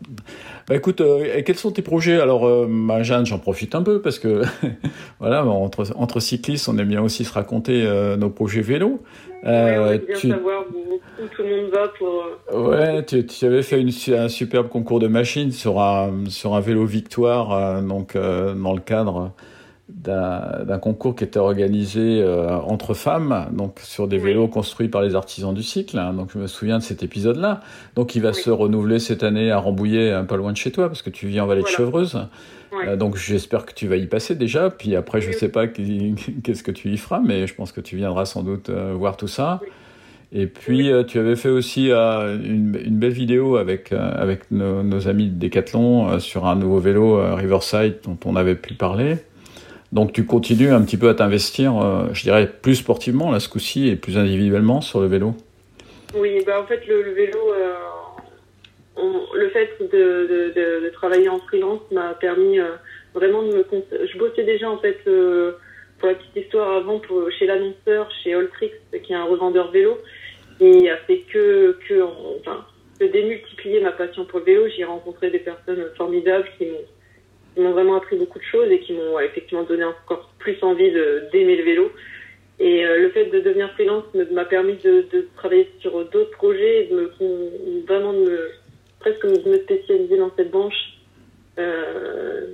Bah 0.68 0.76
écoute, 0.76 1.02
euh, 1.02 1.36
et 1.38 1.44
quels 1.44 1.58
sont 1.58 1.72
tes 1.72 1.82
projets? 1.82 2.20
Alors, 2.20 2.48
euh, 2.48 2.68
bah, 2.70 3.04
Jeanne, 3.04 3.26
j'en 3.26 3.38
profite 3.40 3.76
un 3.76 3.84
peu 3.84 4.02
parce 4.02 4.18
que 4.20 4.42
voilà, 5.20 5.46
entre, 5.46 5.86
entre 5.96 6.20
cyclistes, 6.20 6.68
on 6.70 6.78
aime 6.78 6.88
bien 6.88 7.02
aussi 7.04 7.24
se 7.26 7.34
raconter 7.34 7.84
euh, 7.86 8.16
nos 8.18 8.30
projets 8.30 8.62
vélo. 8.62 8.88
Ouais, 8.90 8.98
on 9.44 9.50
Euh, 9.50 9.92
veut 9.92 9.98
bien 10.08 10.18
tu, 10.18 10.30
savoir 10.30 10.64
où, 10.74 10.96
où 11.22 11.28
tout 11.28 11.44
le 11.44 11.62
monde 11.64 11.72
va 11.72 11.88
pour. 11.90 12.26
euh, 12.52 12.70
ouais, 12.70 13.06
tu, 13.06 13.26
tu 13.26 13.46
avais 13.46 13.62
fait 13.62 13.80
une, 13.82 13.92
un 14.18 14.30
superbe 14.30 14.70
concours 14.70 15.00
de 15.00 15.08
machines 15.08 15.52
sur 15.52 15.80
un, 15.82 16.26
sur 16.30 16.56
un 16.56 16.62
vélo 16.62 16.86
victoire, 16.86 17.82
donc 17.84 18.16
dans 18.16 18.74
le 18.74 18.80
cadre 18.82 19.32
d'un 19.90 20.80
concours 20.80 21.16
qui 21.16 21.24
était 21.26 21.40
organisé 21.40 22.22
euh, 22.22 22.56
entre 22.58 22.94
femmes, 22.94 23.48
donc 23.52 23.80
sur 23.84 24.08
des 24.08 24.18
vélos 24.18 24.48
construits 24.48 24.88
par 24.88 25.02
les 25.02 25.14
artisans 25.16 25.54
du 25.54 25.62
cycle. 25.64 25.98
hein. 26.00 26.14
donc 26.14 26.30
je 26.34 26.40
me 26.40 26.48
souviens 26.48 26.78
de 26.78 26.84
cet 26.84 27.04
épisode-là. 27.04 27.60
Donc 27.96 28.16
il 28.16 28.22
va 28.22 28.30
Oui. 28.30 28.36
se 28.36 28.50
renouveler 28.50 29.00
cette 29.00 29.24
année 29.24 29.52
à 29.52 29.58
Rambouillet, 29.58 30.12
un 30.12 30.24
peu 30.24 30.36
loin 30.36 30.52
de 30.52 30.58
chez 30.58 30.72
toi, 30.72 30.88
parce 30.88 31.02
que 31.02 31.10
tu 31.10 31.28
vis 31.28 31.40
en 31.42 31.48
Vallée 31.48 31.62
Voilà. 31.62 31.74
de 31.78 31.78
Chevreuse. 31.78 32.28
Euh, 32.88 32.96
donc 32.96 33.18
j'espère 33.18 33.66
que 33.66 33.74
tu 33.74 33.88
vas 33.88 33.98
y 33.98 34.08
passer 34.08 34.36
déjà. 34.36 34.70
Puis 34.70 34.96
après, 34.96 35.20
je 35.22 35.28
Oui, 35.30 35.34
sais 35.36 35.50
pas 35.50 35.68
qu'est-ce 36.44 36.64
que 36.64 36.72
tu 36.72 36.90
y 36.90 36.98
feras, 36.98 37.20
mais 37.20 37.46
je 37.46 37.54
pense 37.54 37.72
que 37.72 37.82
tu 37.82 37.98
viendras 37.98 38.26
sans 38.26 38.42
doute 38.42 38.70
euh, 38.70 38.94
voir 38.98 39.18
tout 39.18 39.28
ça. 39.28 39.60
Et 40.32 40.48
puis 40.48 40.90
tu 41.08 41.20
avais 41.20 41.36
fait 41.36 41.50
aussi 41.50 41.92
euh, 41.92 42.36
une, 42.44 42.80
une 42.84 42.98
belle 42.98 43.12
vidéo 43.12 43.58
avec, 43.58 43.92
euh, 43.92 44.12
avec 44.16 44.50
nos, 44.50 44.82
nos 44.82 45.08
amis 45.08 45.28
de 45.30 45.38
Decathlon 45.38 46.10
euh, 46.10 46.20
sur 46.20 46.48
un 46.48 46.56
nouveau 46.56 46.80
vélo 46.80 47.22
Riverside 47.36 47.98
dont 48.06 48.18
on 48.26 48.36
avait 48.36 48.56
pu 48.56 48.74
parler. 48.74 49.18
Donc 49.94 50.12
tu 50.12 50.26
continues 50.26 50.72
un 50.72 50.82
petit 50.82 50.98
peu 50.98 51.08
à 51.08 51.14
t'investir, 51.14 51.78
euh, 51.78 52.08
je 52.14 52.24
dirais, 52.24 52.48
plus 52.48 52.74
sportivement 52.76 53.32
là 53.32 53.40
ce 53.40 53.48
coup-ci 53.48 53.88
et 53.90 53.96
plus 53.96 54.18
individuellement 54.18 54.82
sur 54.82 55.00
le 55.00 55.06
vélo? 55.06 55.36
Oui, 56.16 56.44
bah 56.48 56.60
en 56.60 56.66
fait, 56.66 56.82
le, 56.88 57.12
vélo, 57.12 57.38
euh, 57.54 59.04
le 59.36 59.50
fait 59.50 59.70
de, 59.80 59.86
de, 59.86 60.54
de, 60.56 60.86
de 60.86 60.90
travailler 60.90 61.30
en 61.30 61.38
freelance 61.42 61.82
m'a 61.92 62.16
permis 62.16 62.60
euh, 62.60 62.72
vraiment 63.14 63.44
de 63.44 63.54
me. 63.54 63.66
Je 63.92 64.18
bossais 64.18 64.44
déjà, 64.44 64.68
en 64.68 64.80
fait, 64.80 64.98
pour 66.00 66.08
la 66.10 66.16
petite 66.16 66.38
histoire 66.38 66.76
avant, 66.76 66.98
pour, 66.98 67.30
chez 67.38 67.46
l'annonceur, 67.46 68.10
chez 68.24 68.34
Alltrix, 68.34 68.72
qui 69.04 69.14
est 69.14 69.16
un 69.16 69.26
revendeur 69.26 69.70
vélo, 69.70 70.00
et 70.60 70.90
a 70.90 70.98
fait 71.06 71.20
que, 71.32 71.78
que, 71.88 72.02
en- 72.02 72.38
enfin, 72.40 72.66
que 73.00 73.06
démultiplier 73.06 73.80
ma 73.82 73.92
passion 73.92 74.26
pour 74.26 74.40
le 74.40 74.46
vélo. 74.46 74.64
J'ai 74.76 74.86
rencontré 74.86 75.30
des 75.30 75.40
personnes 75.40 75.86
formidables 75.98 76.48
qui 76.58 76.66
m'ont 76.66 76.78
qui 76.78 77.03
m'ont 77.58 77.72
vraiment 77.72 77.96
appris 77.96 78.18
beaucoup 78.18 78.40
de 78.40 78.44
choses 78.44 78.72
et 78.72 78.80
qui 78.80 78.94
m'ont 78.94 79.20
effectivement 79.20 79.64
donné 79.64 79.84
encore 79.84 80.32
plus 80.40 80.58
envie 80.64 80.92
d'aimer 81.32 81.56
le 81.56 81.64
vélo. 81.64 81.92
Et 82.60 82.86
euh, 82.86 83.00
le 83.00 83.10
fait 83.10 83.26
de 83.26 83.40
devenir 83.40 83.72
freelance 83.74 84.06
m'a 84.32 84.46
permis 84.46 84.76
de, 84.78 85.06
travailler 85.36 85.70
sur 85.80 85.92
d'autres 86.10 86.32
projets 86.32 86.86
et 86.86 86.88
de 86.88 87.12
vraiment 87.88 88.14
de 88.14 88.52
presque 89.00 89.26
de 89.26 89.50
me 89.50 89.58
spécialiser 89.60 90.18
dans 90.18 90.32
cette 90.36 90.52
branche. 90.52 90.98
Euh, 91.60 92.48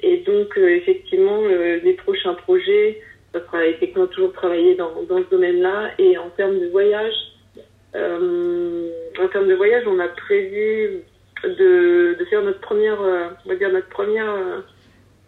et 0.00 0.18
donc, 0.18 0.56
euh, 0.56 0.68
effectivement, 0.68 1.42
les 1.46 1.92
prochains 1.94 2.34
projets, 2.34 3.00
ça 3.32 3.40
sera 3.44 3.66
effectivement 3.66 4.06
toujours 4.06 4.32
travailler 4.32 4.74
dans, 4.74 5.02
dans 5.02 5.18
ce 5.18 5.30
domaine-là. 5.30 5.92
Et 5.98 6.16
en 6.16 6.30
termes 6.30 6.58
de 6.58 6.68
voyage, 6.68 7.14
en 7.94 9.28
termes 9.28 9.48
de 9.48 9.54
voyage, 9.54 9.84
on 9.86 9.98
a 9.98 10.08
prévu 10.08 11.02
de, 11.44 12.16
de 12.18 12.24
faire 12.26 12.42
notre 12.42 12.60
première, 12.60 13.00
euh, 13.00 13.28
on 13.44 13.48
va 13.48 13.56
dire 13.56 13.70
notre 13.72 13.88
première, 13.88 14.30
euh, 14.30 14.60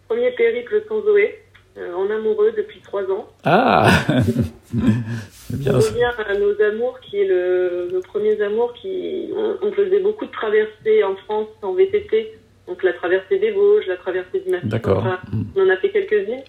premier 0.07 0.31
périple 0.31 0.83
sans 0.87 1.01
Zoé, 1.01 1.39
euh, 1.77 1.93
en 1.93 2.09
amoureux 2.09 2.51
depuis 2.55 2.79
trois 2.81 3.03
ans. 3.11 3.27
Ah 3.43 3.89
C'est 4.17 4.75
On 5.53 5.57
bien 5.57 5.79
ça. 5.79 5.89
revient 5.91 6.11
à 6.27 6.33
nos 6.37 6.61
amours, 6.61 6.99
qui 7.01 7.19
est 7.21 7.27
le, 7.27 7.89
nos 7.91 8.01
premiers 8.01 8.41
amours, 8.41 8.73
qui 8.73 9.29
on, 9.35 9.57
on 9.61 9.71
faisait 9.71 9.99
beaucoup 9.99 10.25
de 10.25 10.31
traversées 10.31 11.03
en 11.03 11.15
France 11.17 11.47
en 11.61 11.73
VTT, 11.73 12.37
donc 12.67 12.83
la 12.83 12.93
traversée 12.93 13.37
des 13.39 13.51
Vosges, 13.51 13.87
la 13.87 13.97
traversée 13.97 14.39
du 14.41 14.49
Massif 14.49 14.67
D'accord. 14.69 15.03
central. 15.03 15.19
On 15.55 15.61
en 15.65 15.69
a 15.69 15.77
fait 15.77 15.89
quelques-unes. 15.89 16.43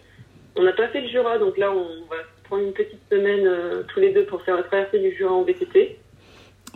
On 0.56 0.62
n'a 0.62 0.72
pas 0.72 0.88
fait 0.88 1.00
le 1.00 1.08
Jura, 1.08 1.38
donc 1.38 1.56
là 1.56 1.72
on 1.72 1.84
va 2.10 2.16
prendre 2.44 2.62
une 2.64 2.72
petite 2.74 3.00
semaine 3.10 3.48
tous 3.88 4.00
les 4.00 4.12
deux 4.12 4.24
pour 4.24 4.42
faire 4.42 4.56
la 4.56 4.62
traversée 4.64 4.98
du 4.98 5.14
Jura 5.16 5.32
en 5.32 5.42
VTT. 5.42 5.98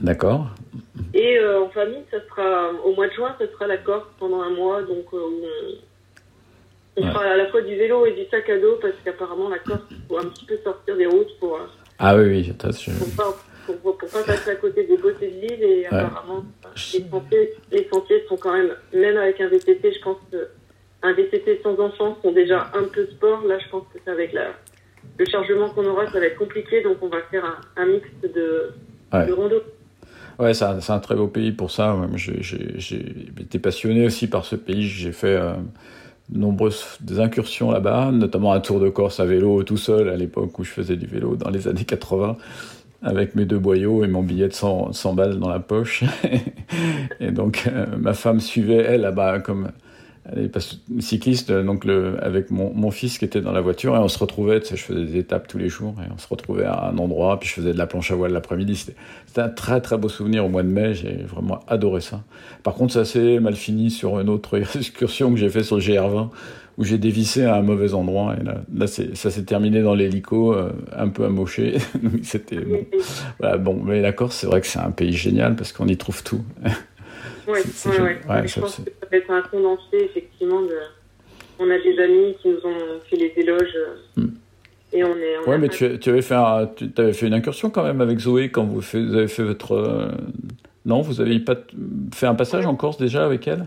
D'accord. 0.01 0.46
Et 1.18 1.38
euh, 1.38 1.62
en 1.62 1.68
famille, 1.70 2.02
ça 2.11 2.18
sera 2.29 2.72
au 2.85 2.94
mois 2.94 3.09
de 3.09 3.12
juin, 3.14 3.35
ça 3.38 3.46
sera 3.50 3.66
la 3.66 3.79
Corse 3.79 4.07
pendant 4.18 4.42
un 4.42 4.50
mois, 4.50 4.83
donc 4.83 5.07
euh, 5.14 5.18
on, 5.18 7.00
on 7.00 7.02
Ouais. 7.05 7.11
fera 7.12 7.24
à 7.24 7.37
la 7.37 7.46
fois 7.48 7.62
du 7.62 7.74
vélo 7.76 8.05
et 8.07 8.12
du 8.12 8.24
sac 8.31 8.48
à 8.50 8.59
dos 8.59 8.76
parce 8.83 8.94
qu'apparemment 9.05 9.48
la 9.48 9.59
Corse, 9.59 9.83
il 9.90 9.96
faut 10.09 10.18
un 10.18 10.26
petit 10.29 10.44
peu 10.44 10.59
sortir 10.62 10.96
des 10.96 11.07
routes 11.07 11.38
pour, 11.40 11.57
euh, 11.57 11.64
Ah 11.98 12.16
oui, 12.16 12.24
oui, 12.26 12.50
attends, 12.50 12.70
je- 12.72 12.90
pour 12.98 13.14
pas 13.16 13.37
pour, 13.66 13.96
pour 13.98 14.09
pas 14.11 14.22
passer 14.22 14.50
à 14.50 14.55
côté 14.57 14.85
des 14.85 14.96
beautés 14.96 15.29
de 15.29 15.40
l'île 15.40 15.62
et 15.62 15.87
apparemment 15.87 16.44
les 16.94 17.05
sentiers, 17.11 17.52
les 17.72 17.88
sentiers 17.92 18.24
sont 18.29 18.37
quand 18.37 18.52
même 18.52 18.74
même 18.92 19.16
avec 19.16 19.40
un 19.40 19.48
VTT, 19.48 19.92
je 19.92 20.00
pense 20.02 20.18
que 20.31 20.48
un 21.02 21.12
VTT 21.12 21.61
sans 21.62 21.79
enfants 21.81 22.16
sont 22.22 22.33
déjà 22.33 22.70
un 22.74 22.85
peu 22.85 23.07
sport. 23.07 23.44
Là, 23.44 23.59
je 23.59 23.68
pense 23.68 23.85
que 23.92 23.98
c'est 24.05 24.11
avec 24.11 24.33
la, 24.33 24.52
le 25.18 25.24
chargement 25.26 25.68
qu'on 25.70 25.85
aura, 25.87 26.07
ça 26.11 26.18
va 26.20 26.26
être 26.26 26.38
compliqué, 26.38 26.83
donc 26.83 26.98
on 27.02 27.09
va 27.09 27.20
faire 27.31 27.44
un, 27.44 27.83
un 27.83 27.87
mix 27.87 28.07
de, 28.22 28.70
Ouais. 29.12 29.26
de 29.26 29.33
rando. 29.33 29.62
Ouais, 30.38 30.53
c'est 30.53 30.64
un, 30.64 30.99
très 30.99 31.14
beau 31.14 31.29
pays 31.29 31.53
pour 31.53 31.70
ça. 31.70 31.96
J'ai 32.14 33.33
été 33.40 33.59
passionné 33.59 34.05
aussi 34.05 34.27
par 34.27 34.44
ce 34.44 34.55
pays. 34.55 34.83
J'ai 34.83 35.12
fait 35.12 35.35
euh, 35.35 35.55
de 36.29 36.38
nombreuses 36.38 36.99
incursions 37.18 37.70
là-bas, 37.70 38.11
notamment 38.12 38.53
un 38.53 38.61
tour 38.61 38.79
de 38.79 38.90
Corse 38.90 39.18
à 39.18 39.25
vélo 39.25 39.62
tout 39.62 39.79
seul 39.79 40.11
à 40.11 40.16
l'époque 40.16 40.59
où 40.59 40.64
je 40.64 40.70
faisais 40.70 40.96
du 40.96 41.07
vélo 41.07 41.37
dans 41.37 41.51
les 41.51 41.68
années 41.68 41.85
80 41.85 42.37
avec 43.03 43.35
mes 43.35 43.44
deux 43.44 43.59
boyaux 43.59 44.05
et 44.05 44.09
mon 44.09 44.22
billet 44.22 44.49
de 44.49 44.53
100, 44.53 44.92
100 44.92 45.14
balles 45.14 45.38
dans 45.38 45.49
la 45.49 45.61
poche. 45.61 46.05
et 47.20 47.31
donc 47.31 47.64
euh, 47.66 47.87
ma 47.99 48.12
femme 48.14 48.40
suivait 48.40 48.85
elle 48.88 49.03
là-bas 49.03 49.40
comme 49.40 49.70
est 50.34 50.48
pas 50.48 50.60
cycliste, 50.98 51.52
donc 51.52 51.84
le, 51.84 52.22
avec 52.22 52.50
mon, 52.50 52.72
mon 52.74 52.90
fils 52.90 53.18
qui 53.18 53.24
était 53.24 53.40
dans 53.40 53.52
la 53.52 53.60
voiture 53.60 53.94
et 53.94 53.98
on 53.98 54.08
se 54.08 54.18
retrouvait, 54.18 54.60
tu 54.60 54.68
sais, 54.68 54.76
je 54.76 54.82
faisais 54.82 55.04
des 55.04 55.18
étapes 55.18 55.46
tous 55.46 55.58
les 55.58 55.68
jours 55.68 55.94
et 56.00 56.10
on 56.12 56.18
se 56.18 56.28
retrouvait 56.28 56.64
à 56.64 56.88
un 56.88 56.98
endroit, 56.98 57.38
puis 57.38 57.48
je 57.48 57.54
faisais 57.54 57.72
de 57.72 57.78
la 57.78 57.86
planche 57.86 58.10
à 58.10 58.14
voile 58.14 58.32
l'après-midi. 58.32 58.76
C'était 58.76 59.40
un 59.40 59.48
très 59.48 59.80
très 59.80 59.98
beau 59.98 60.08
souvenir 60.08 60.44
au 60.44 60.48
mois 60.48 60.62
de 60.62 60.68
mai, 60.68 60.94
j'ai 60.94 61.24
vraiment 61.28 61.60
adoré 61.68 62.00
ça. 62.00 62.22
Par 62.62 62.74
contre, 62.74 62.92
ça 62.92 63.04
s'est 63.04 63.38
mal 63.40 63.54
fini 63.54 63.90
sur 63.90 64.18
une 64.18 64.28
autre 64.28 64.58
excursion 64.76 65.30
que 65.30 65.36
j'ai 65.36 65.48
fait 65.48 65.62
sur 65.62 65.76
le 65.76 65.82
GR20 65.82 66.30
où 66.78 66.84
j'ai 66.84 66.98
dévissé 66.98 67.44
à 67.44 67.56
un 67.56 67.62
mauvais 67.62 67.94
endroit 67.94 68.36
et 68.38 68.44
là, 68.44 68.60
là 68.74 68.86
ça 68.86 69.30
s'est 69.30 69.44
terminé 69.44 69.82
dans 69.82 69.94
l'hélico, 69.94 70.52
euh, 70.52 70.72
un 70.94 71.08
peu 71.08 71.24
amoché. 71.24 71.78
C'était 72.22 72.60
bon. 72.60 72.84
Voilà, 73.38 73.58
bon, 73.58 73.80
mais 73.82 74.00
la 74.00 74.12
Corse, 74.12 74.36
c'est 74.36 74.46
vrai 74.46 74.60
que 74.60 74.66
c'est 74.66 74.78
un 74.78 74.90
pays 74.90 75.12
génial 75.12 75.56
parce 75.56 75.72
qu'on 75.72 75.88
y 75.88 75.96
trouve 75.96 76.22
tout. 76.22 76.42
C'est 77.64 77.88
ouais, 77.90 78.00
ouais. 78.00 78.18
Ouais, 78.28 78.42
je 78.46 78.52
ça, 78.54 78.61
pense 78.61 78.76
que 78.76 78.82
ça 79.00 79.06
va 79.11 79.16
être 79.16 79.30
un 79.30 79.42
condensé, 79.42 79.96
effectivement. 80.04 80.62
De... 80.62 80.76
On 81.59 81.70
a 81.70 81.78
des 81.78 81.98
amis 82.02 82.35
qui 82.42 82.48
nous 82.48 82.59
ont 82.64 83.00
fait 83.09 83.16
les 83.16 83.32
éloges. 83.37 83.76
Hmm. 84.16 84.26
Et 84.92 85.02
on 85.04 85.16
est. 85.16 85.38
on 85.46 85.50
Ouais, 85.50 85.59
mais 85.59 85.68
tu, 85.68 85.98
tu 85.98 86.11
avais 86.11 86.22
fait 86.22 86.35
un- 86.35 86.66
tu 86.76 86.90
avais 86.98 87.12
fait 87.12 87.26
une 87.26 87.35
incursion 87.35 87.70
quand 87.70 87.82
même 87.85 88.00
avec 88.00 88.18
Zoé 88.18 88.50
quand 88.50 88.64
vous, 88.64 88.80
fait- 88.80 89.02
vous 89.04 89.14
avez 89.14 89.28
fait 89.28 89.42
votre. 89.42 89.72
euh, 89.72 90.09
Non, 90.85 91.00
vous 91.00 91.20
avez 91.20 91.38
pas 91.40 91.56
fait 92.14 92.26
un 92.26 92.35
passage 92.37 92.66
en 92.66 92.74
Corse 92.76 92.96
déjà 92.98 93.24
avec 93.26 93.46
elle? 93.48 93.66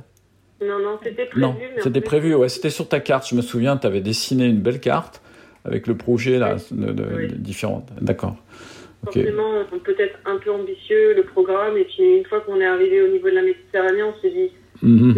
Non, 0.62 0.80
non, 0.80 0.98
c'était 1.04 1.26
prévu. 1.26 1.42
Non, 1.42 1.56
c'était 1.82 2.00
fait, 2.00 2.06
prévu, 2.06 2.36
ouais, 2.36 2.50
c'était 2.50 2.70
sur 2.70 2.88
ta 2.88 3.00
carte. 3.00 3.28
Je 3.30 3.36
me 3.36 3.42
souviens, 3.42 3.78
tu 3.78 3.88
avais 3.88 4.02
dessiné 4.02 4.46
une 4.46 4.60
belle 4.60 4.80
carte 4.80 5.22
avec 5.65 5.88
le 5.88 5.96
projet 5.96 6.38
là, 6.39 6.56
de, 6.72 6.92
de- 6.92 7.06
Oui. 7.15 7.28
de 7.28 7.36
différentes. 7.36 7.89
D'accord. 8.02 8.36
Ok. 9.08 9.14
Forcément, 9.14 9.54
peut-être 9.84 10.20
un 10.26 10.38
peu 10.38 10.52
ambitieux 10.52 11.14
le 11.16 11.24
programme. 11.24 11.78
Et 11.78 11.86
puis 11.86 12.04
une 12.18 12.26
fois 12.26 12.42
qu'on 12.42 12.60
est 12.60 12.66
arrivé 12.66 13.02
au 13.02 13.08
niveau 13.08 13.30
de 13.30 13.36
la 13.36 13.42
Méditerranée, 13.44 14.04
on 14.04 14.14
s'est 14.22 14.30
dit 14.30 14.52
Mhm. 14.82 15.16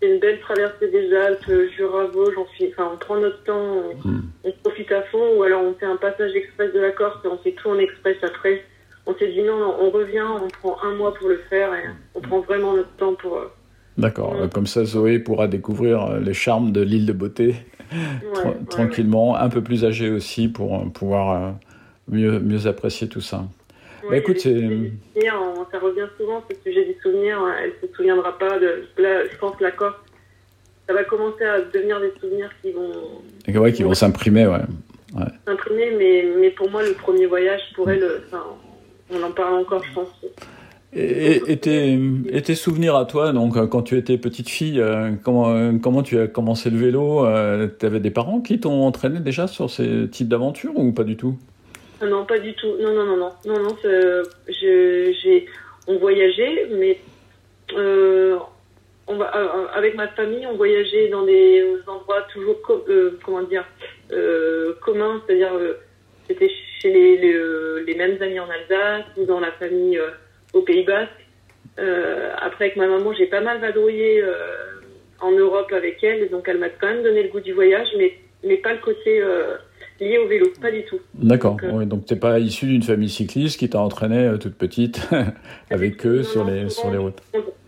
c'est 0.00 0.08
une 0.08 0.18
belle 0.18 0.40
traversée 0.40 0.88
des 0.90 1.14
Alpes, 1.14 1.50
Jura, 1.76 2.06
Vosges. 2.06 2.34
On, 2.38 2.44
fait- 2.58 2.72
enfin, 2.76 2.90
on 2.94 2.96
prend 2.96 3.16
notre 3.20 3.42
temps, 3.44 3.54
on, 4.04 4.08
Mhm. 4.08 4.22
on 4.44 4.52
profite 4.64 4.90
à 4.92 5.02
fond. 5.02 5.36
Ou 5.36 5.42
alors 5.42 5.62
on 5.62 5.74
fait 5.74 5.86
un 5.86 5.96
passage 5.96 6.34
express 6.34 6.72
de 6.72 6.80
la 6.80 6.90
Corse 6.90 7.18
et 7.24 7.28
on 7.28 7.38
fait 7.38 7.52
tout 7.52 7.68
en 7.68 7.78
express 7.78 8.16
après. 8.22 8.62
On 9.06 9.14
s'est 9.16 9.30
dit 9.32 9.42
non, 9.42 9.58
non, 9.58 9.74
on 9.80 9.90
revient, 9.90 10.22
on 10.42 10.48
prend 10.48 10.76
un 10.84 10.94
mois 10.94 11.12
pour 11.14 11.28
le 11.28 11.40
faire 11.50 11.74
et 11.74 11.82
on 12.14 12.20
prend 12.20 12.40
vraiment 12.40 12.74
notre 12.74 12.92
temps 12.96 13.14
pour. 13.14 13.36
euh, 13.36 13.50
D'accord. 13.98 14.32
Ouais. 14.40 14.48
Comme 14.48 14.66
ça, 14.66 14.84
Zoé 14.84 15.18
pourra 15.18 15.48
découvrir 15.48 16.02
euh, 16.06 16.18
les 16.20 16.32
charmes 16.34 16.72
de 16.72 16.80
l'île 16.80 17.04
de 17.04 17.12
beauté 17.12 17.56
ouais, 17.92 17.98
tra- 18.32 18.46
ouais, 18.46 18.54
tranquillement, 18.70 19.36
un 19.36 19.48
peu 19.50 19.60
plus 19.62 19.84
âgée 19.84 20.08
aussi 20.08 20.48
pour 20.48 20.74
euh, 20.76 20.84
pouvoir 20.86 21.30
euh, 21.32 21.50
mieux, 22.08 22.38
mieux 22.40 22.66
apprécier 22.66 23.08
tout 23.08 23.20
ça. 23.20 23.38
ouais. 24.04 24.10
Bah, 24.10 24.16
écoute, 24.18 24.38
on- 24.46 25.64
ça 25.70 25.78
revient 25.78 26.06
souvent 26.18 26.42
ce 26.50 26.56
sujet 26.62 26.84
des 26.84 26.96
souvenirs. 27.02 27.38
hein, 27.38 27.54
Elle 27.62 27.72
se 27.88 27.94
souviendra 27.94 28.38
pas 28.38 28.58
de. 28.58 28.84
Là, 28.98 29.24
je 29.30 29.36
pense 29.38 29.56
que 29.56 29.64
la 29.64 29.70
Corse, 29.70 29.96
ça 30.88 30.94
va 30.94 31.04
commencer 31.04 31.44
à 31.44 31.60
devenir 31.60 32.00
des 32.00 32.12
souvenirs 32.20 32.50
qui 32.62 32.72
vont 32.72 32.90
Et 33.46 33.56
ouais, 33.56 33.72
qui 33.72 33.82
vont 33.82 33.94
s'imprimer, 33.94 34.46
ouais. 34.46 34.58
s'imprimer. 35.46 35.92
Mais, 35.96 36.24
mais 36.40 36.50
pour 36.50 36.70
moi, 36.70 36.82
le 36.82 36.92
premier 36.94 37.26
voyage, 37.26 37.60
pour 37.74 37.88
elle, 37.90 38.04
enfin, 38.26 38.44
on 39.10 39.22
en 39.22 39.30
parle 39.30 39.54
encore, 39.60 39.82
je 39.84 39.92
pense. 39.94 40.08
Et, 40.94 41.40
et- 41.50 41.56
tes, 41.56 41.98
et 42.28 42.42
tes 42.42 42.54
souvenirs 42.54 42.96
à 42.96 43.06
toi, 43.06 43.32
donc 43.32 43.56
euh, 43.56 43.66
quand 43.66 43.80
tu 43.80 43.96
étais 43.96 44.18
petite 44.18 44.50
fille, 44.50 44.78
euh, 44.78 45.12
comment, 45.22 45.48
euh, 45.54 45.72
comment 45.82 46.02
tu 46.02 46.18
as 46.18 46.26
commencé 46.26 46.68
le 46.68 46.76
vélo 46.76 47.24
Tu 47.78 47.86
avais 47.86 48.00
des 48.00 48.10
parents 48.10 48.40
qui 48.42 48.60
t'ont 48.60 48.82
entraîné 48.84 49.20
déjà 49.20 49.46
sur 49.46 49.70
ces 49.70 50.10
types 50.10 50.28
d'aventures 50.28 50.76
ou 50.76 50.92
pas 50.92 51.04
du 51.04 51.16
tout? 51.16 51.38
Non, 52.02 52.24
pas 52.26 52.38
du 52.38 52.54
tout. 52.54 52.76
Non, 52.80 52.92
non, 52.92 53.04
non, 53.04 53.16
non, 53.16 53.32
non, 53.44 53.58
non. 53.60 53.76
je- 53.82 55.12
j'ai, 55.22 55.46
on 55.86 55.96
voyageait, 55.98 56.66
mais 56.70 56.98
euh, 57.76 58.36
on 59.06 59.16
va, 59.16 59.36
euh, 59.36 59.66
avec 59.74 59.94
ma 59.94 60.08
famille, 60.08 60.46
on 60.46 60.56
voyageait 60.56 61.08
dans 61.08 61.24
des 61.24 61.64
endroits 61.86 62.22
toujours, 62.32 62.60
co- 62.62 62.84
euh, 62.88 63.18
comment 63.24 63.42
dire, 63.42 63.64
euh, 64.12 64.74
communs, 64.84 65.22
c'est-à-dire 65.26 65.54
euh, 65.54 65.74
c'était 66.28 66.50
chez 66.80 66.90
les, 66.92 67.16
les, 67.18 67.34
euh, 67.34 67.84
mêmes 67.96 68.20
amis 68.22 68.40
en 68.40 68.48
Alsace 68.50 69.04
ou 69.16 69.24
dans 69.24 69.40
la 69.40 69.52
famille 69.52 69.98
euh, 69.98 70.10
au 70.54 70.62
Pays 70.62 70.84
Basque. 70.84 71.10
Euh, 71.78 72.32
après, 72.40 72.66
avec 72.66 72.76
ma 72.76 72.86
maman, 72.86 73.12
j'ai 73.12 73.26
pas 73.26 73.40
mal 73.40 73.60
vadrouillé 73.60 74.22
euh, 74.22 74.34
en 75.20 75.30
Europe 75.32 75.72
avec 75.72 76.02
elle, 76.02 76.28
donc 76.30 76.48
elle 76.48 76.58
m'a 76.58 76.68
quand 76.68 76.88
même 76.88 77.02
donné 77.02 77.22
le 77.22 77.28
goût 77.28 77.40
du 77.40 77.52
voyage, 77.52 77.88
mais, 77.96 78.12
mais 78.44 78.56
pas 78.56 78.72
le 78.72 78.80
côté 78.80 79.20
euh, 79.22 79.54
lié 80.00 80.18
au 80.18 80.28
vélo, 80.28 80.46
pas 80.60 80.70
du 80.70 80.84
tout. 80.84 80.98
D'accord. 81.14 81.52
Donc, 81.52 81.64
euh, 81.64 81.72
ouais, 81.72 81.86
donc 81.86 82.06
t'es 82.06 82.16
pas 82.16 82.38
issu 82.38 82.66
d'une 82.66 82.82
famille 82.82 83.08
cycliste 83.08 83.58
qui 83.58 83.68
t'a 83.68 83.80
entraîné 83.80 84.18
euh, 84.18 84.36
toute 84.36 84.54
petite 84.54 85.08
avec 85.70 86.04
eux 86.06 86.18
Non, 86.18 86.24
sur 86.24 86.44
les, 86.44 86.68
sur 86.68 86.90
les 86.90 86.98
routes. 86.98 87.22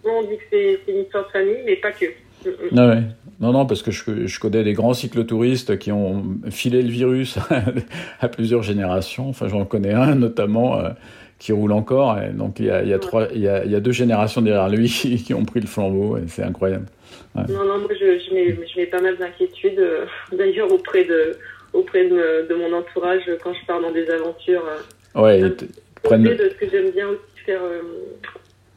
On, 0.05 0.23
dit 0.23 0.37
que 0.37 0.43
c'est 0.51 0.93
une 0.93 1.03
histoire 1.03 1.27
de 1.27 1.31
famille, 1.31 1.63
mais 1.65 1.77
pas 1.77 1.93
que. 1.93 2.07
Mm, 2.07 2.49
mm. 2.49 2.79
Ah 2.79 2.89
ouais. 2.89 3.03
Non, 3.41 3.53
non, 3.53 3.67
parce 3.67 3.83
que 3.83 3.91
je, 3.91 4.27
je 4.27 4.41
connais 4.41 4.63
des 4.63 4.75
grands 4.75 4.95
cyclotouristes 4.95 5.79
qui 5.79 5.91
ont 5.91 6.25
filé 6.51 6.83
le 6.83 6.89
virus 6.89 7.39
à 8.21 8.29
plusieurs 8.29 8.63
générations. 8.63 9.29
Enfin, 9.29 9.49
j'en 9.49 9.65
connais 9.65 9.93
un 9.93 10.15
notamment 10.15 10.79
euh, 10.79 10.91
qui 11.39 11.53
roule 11.53 11.73
encore. 11.73 12.19
Et 12.21 12.31
donc, 12.31 12.61
il 12.61 12.67
y 12.67 12.71
a, 12.71 12.83
il 12.83 12.89
y, 12.89 12.93
a 12.93 12.97
Ouais. 12.97 13.01
trois, 13.01 13.29
il 13.35 13.41
y, 13.41 13.49
a, 13.49 13.65
il 13.65 13.73
y 13.73 13.75
a 13.75 13.81
deux 13.81 13.93
générations 13.93 14.41
derrière 14.41 14.69
lui 14.69 14.89
qui, 15.27 15.35
ont 15.35 15.45
pris 15.45 15.61
le 15.61 15.67
flambeau. 15.67 16.17
Et 16.17 16.23
c'est 16.29 16.43
incroyable. 16.43 16.87
Non, 17.35 17.65
non, 17.65 17.79
moi 17.79 17.91
je, 17.91 18.19
je, 18.19 18.35
mets, 18.35 18.57
je 18.67 18.81
mets 18.81 18.87
pas 18.87 19.01
mal 19.01 19.17
d'inquiétudes, 19.17 19.79
euh, 19.79 20.07
d'ailleurs 20.33 20.73
auprès 20.73 21.05
de 21.05 21.37
auprès 21.75 22.05
de, 22.09 22.47
de 22.49 22.55
mon 22.55 22.73
entourage 22.73 23.23
quand 23.43 23.53
je 23.53 23.67
pars 23.67 23.81
dans 23.83 23.91
des 23.93 24.09
aventures. 24.11 24.65
euh, 24.67 25.21
Ouais, 25.21 25.41
ils 25.41 25.55
prennent. 26.03 26.23
de 26.25 26.49
ce 26.49 26.55
que 26.55 26.69
j'aime 26.71 26.91
bien 26.91 27.09
aussi 27.09 27.45
faire 27.45 27.63
euh, 27.63 27.83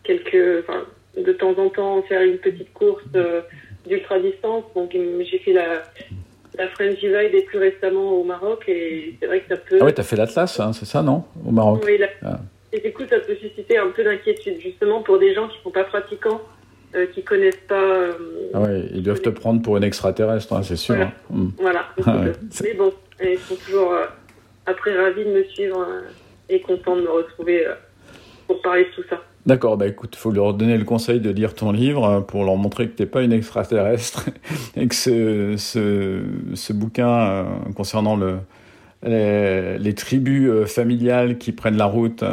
quelques, 0.03 0.65
de 1.17 1.31
temps 1.33 1.55
en 1.57 1.69
temps 1.69 2.01
faire 2.03 2.21
une 2.21 2.38
petite 2.38 2.73
course 2.73 3.03
euh, 3.15 3.41
d'ultra 3.88 4.19
distance. 4.19 4.63
Donc 4.75 4.91
j'ai 4.93 5.39
fait 5.39 5.53
la 5.53 5.83
la 6.57 6.67
French 6.69 6.97
Divide 6.99 7.33
et 7.36 7.43
plus 7.43 7.60
récemment 7.60 8.13
au 8.19 8.23
Maroc 8.23 8.63
et 8.67 9.13
c'est 9.19 9.27
vrai 9.27 9.41
que 9.41 9.49
ça 9.55 9.57
peut. 9.57 9.77
Ah 9.79 9.86
ouais, 9.86 9.93
t'as 9.93 10.01
fait 10.03 10.15
l'Atlas, 10.15 10.60
hein, 10.60 10.73
c'est 10.73 10.86
ça, 10.86 11.03
non 11.03 11.23
Au 11.47 11.51
Maroc? 11.51 11.83
Oui, 11.86 11.99
là. 11.99 12.07
Ah. 12.25 12.39
Et 12.73 12.79
du 12.79 12.91
coup, 12.93 13.03
ça 13.07 13.19
peut 13.19 13.36
susciter 13.36 13.77
un 13.77 13.89
peu 13.89 14.03
d'inquiétude, 14.03 14.60
justement 14.60 15.01
pour 15.03 15.19
des 15.19 15.36
gens 15.36 15.47
qui 15.49 15.57
sont 15.63 15.69
pas 15.69 15.83
pratiquants, 15.83 16.41
euh, 16.95 17.06
qui 17.13 17.23
connaissent 17.23 17.60
pas. 17.67 17.76
euh, 17.82 18.13
Ah 18.54 18.62
ouais, 18.62 18.86
ils 18.93 19.04
doivent 19.04 19.21
te 19.21 19.30
prendre 19.30 19.62
pour 19.62 19.78
une 19.78 19.84
extraterrestre, 19.84 20.54
hein, 20.54 20.63
c'est 20.63 20.76
sûr. 20.78 20.95
Voilà. 20.95 21.10
hein. 21.10 21.36
Mm. 21.36 21.50
Voilà. 21.60 21.86
Ah 22.06 22.17
ouais. 22.17 22.32
Mais 22.63 22.73
bon, 22.73 22.91
ils 23.23 23.38
sont 23.39 23.56
toujours 23.56 23.91
euh, 23.93 24.06
après 24.65 24.95
ravis 24.97 25.26
de 25.26 25.30
me 25.32 25.43
suivre 25.45 25.86
et 26.50 26.62
contents 26.62 26.95
de 26.95 27.02
me 27.02 27.10
retrouver 27.10 27.65
pour 28.47 28.62
parler 28.62 28.86
de 28.86 28.89
tout 29.02 29.08
ça. 29.10 29.21
D'accord, 29.45 29.78
bah 29.78 29.88
écoute, 29.88 30.15
faut 30.17 30.32
leur 30.32 30.54
donner 30.54 30.78
le 30.78 30.84
conseil 30.84 31.21
de 31.21 31.30
lire 31.30 31.54
ton 31.56 31.71
livre 31.71 32.19
pour 32.28 32.43
leur 32.43 32.58
montrer 32.58 32.88
que 32.89 32.95
t'es 32.97 33.06
pas 33.06 33.21
une 33.21 33.32
extraterrestre 33.32 34.26
et 34.76 34.88
que 34.88 34.95
ce, 34.95 35.56
ce, 35.58 36.19
ce 36.54 36.73
bouquin 36.73 37.45
concernant 37.76 38.17
le, 38.17 38.39
les, 39.04 39.78
les 39.78 39.93
tribus 39.93 40.65
familiales 40.65 41.38
qui 41.38 41.54
prennent 41.54 41.78
la 41.78 41.86
route 41.86 42.23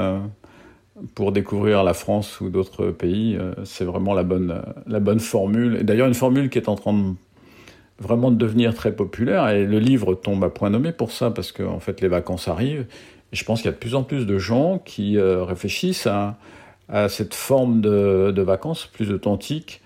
pour 1.14 1.32
découvrir 1.32 1.84
la 1.84 1.94
France 1.94 2.40
ou 2.40 2.50
d'autres 2.50 2.90
pays, 2.90 3.36
euh, 3.36 3.52
c'est 3.64 3.84
vraiment 3.84 4.14
la 4.14 4.22
bonne, 4.22 4.62
la 4.86 5.00
bonne 5.00 5.20
formule. 5.20 5.78
Et 5.80 5.84
d'ailleurs, 5.84 6.08
une 6.08 6.14
formule 6.14 6.50
qui 6.50 6.58
est 6.58 6.68
en 6.68 6.76
train 6.76 6.92
de 6.92 7.14
vraiment 8.00 8.30
de 8.30 8.36
devenir 8.36 8.74
très 8.74 8.94
populaire 8.94 9.48
et 9.50 9.64
le 9.64 9.78
livre 9.78 10.14
tombe 10.14 10.42
à 10.42 10.50
point 10.50 10.68
nommé 10.68 10.90
pour 10.90 11.12
ça 11.12 11.30
parce 11.30 11.52
que 11.52 11.62
en 11.62 11.78
fait 11.78 12.00
les 12.00 12.08
vacances 12.08 12.48
arrivent 12.48 12.86
et 13.32 13.36
je 13.36 13.44
pense 13.44 13.62
qu'il 13.62 13.66
y 13.66 13.68
a 13.68 13.72
de 13.72 13.78
plus 13.78 13.94
en 13.94 14.02
plus 14.02 14.26
de 14.26 14.36
gens 14.36 14.78
qui 14.78 15.16
euh, 15.16 15.44
réfléchissent 15.44 16.08
à 16.08 16.36
à 16.88 17.08
cette 17.08 17.34
forme 17.34 17.80
de, 17.80 18.30
de 18.30 18.42
vacances 18.42 18.86
plus 18.86 19.10
authentique 19.10 19.80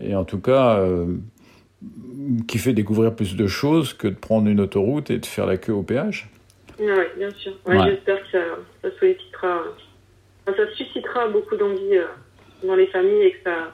et 0.00 0.14
en 0.14 0.24
tout 0.24 0.40
cas 0.40 0.78
euh, 0.78 1.16
qui 2.46 2.58
fait 2.58 2.72
découvrir 2.72 3.14
plus 3.14 3.36
de 3.36 3.46
choses 3.46 3.92
que 3.92 4.08
de 4.08 4.14
prendre 4.14 4.48
une 4.48 4.60
autoroute 4.60 5.10
et 5.10 5.18
de 5.18 5.26
faire 5.26 5.46
la 5.46 5.56
queue 5.56 5.72
au 5.72 5.82
péage. 5.82 6.28
Oui, 6.78 6.86
bien 7.16 7.30
sûr. 7.30 7.52
Ouais, 7.66 7.78
Ouais. 7.78 7.90
J'espère 7.90 8.22
que 8.22 8.30
ça, 8.32 8.38
ça 8.82 8.88
sollicitera, 8.98 9.62
ça 10.54 10.70
suscitera 10.76 11.28
beaucoup 11.28 11.56
d'envie 11.56 11.96
euh, 11.96 12.06
dans 12.64 12.76
les 12.76 12.86
familles 12.86 13.22
et 13.22 13.32
que 13.32 13.38
ça, 13.44 13.72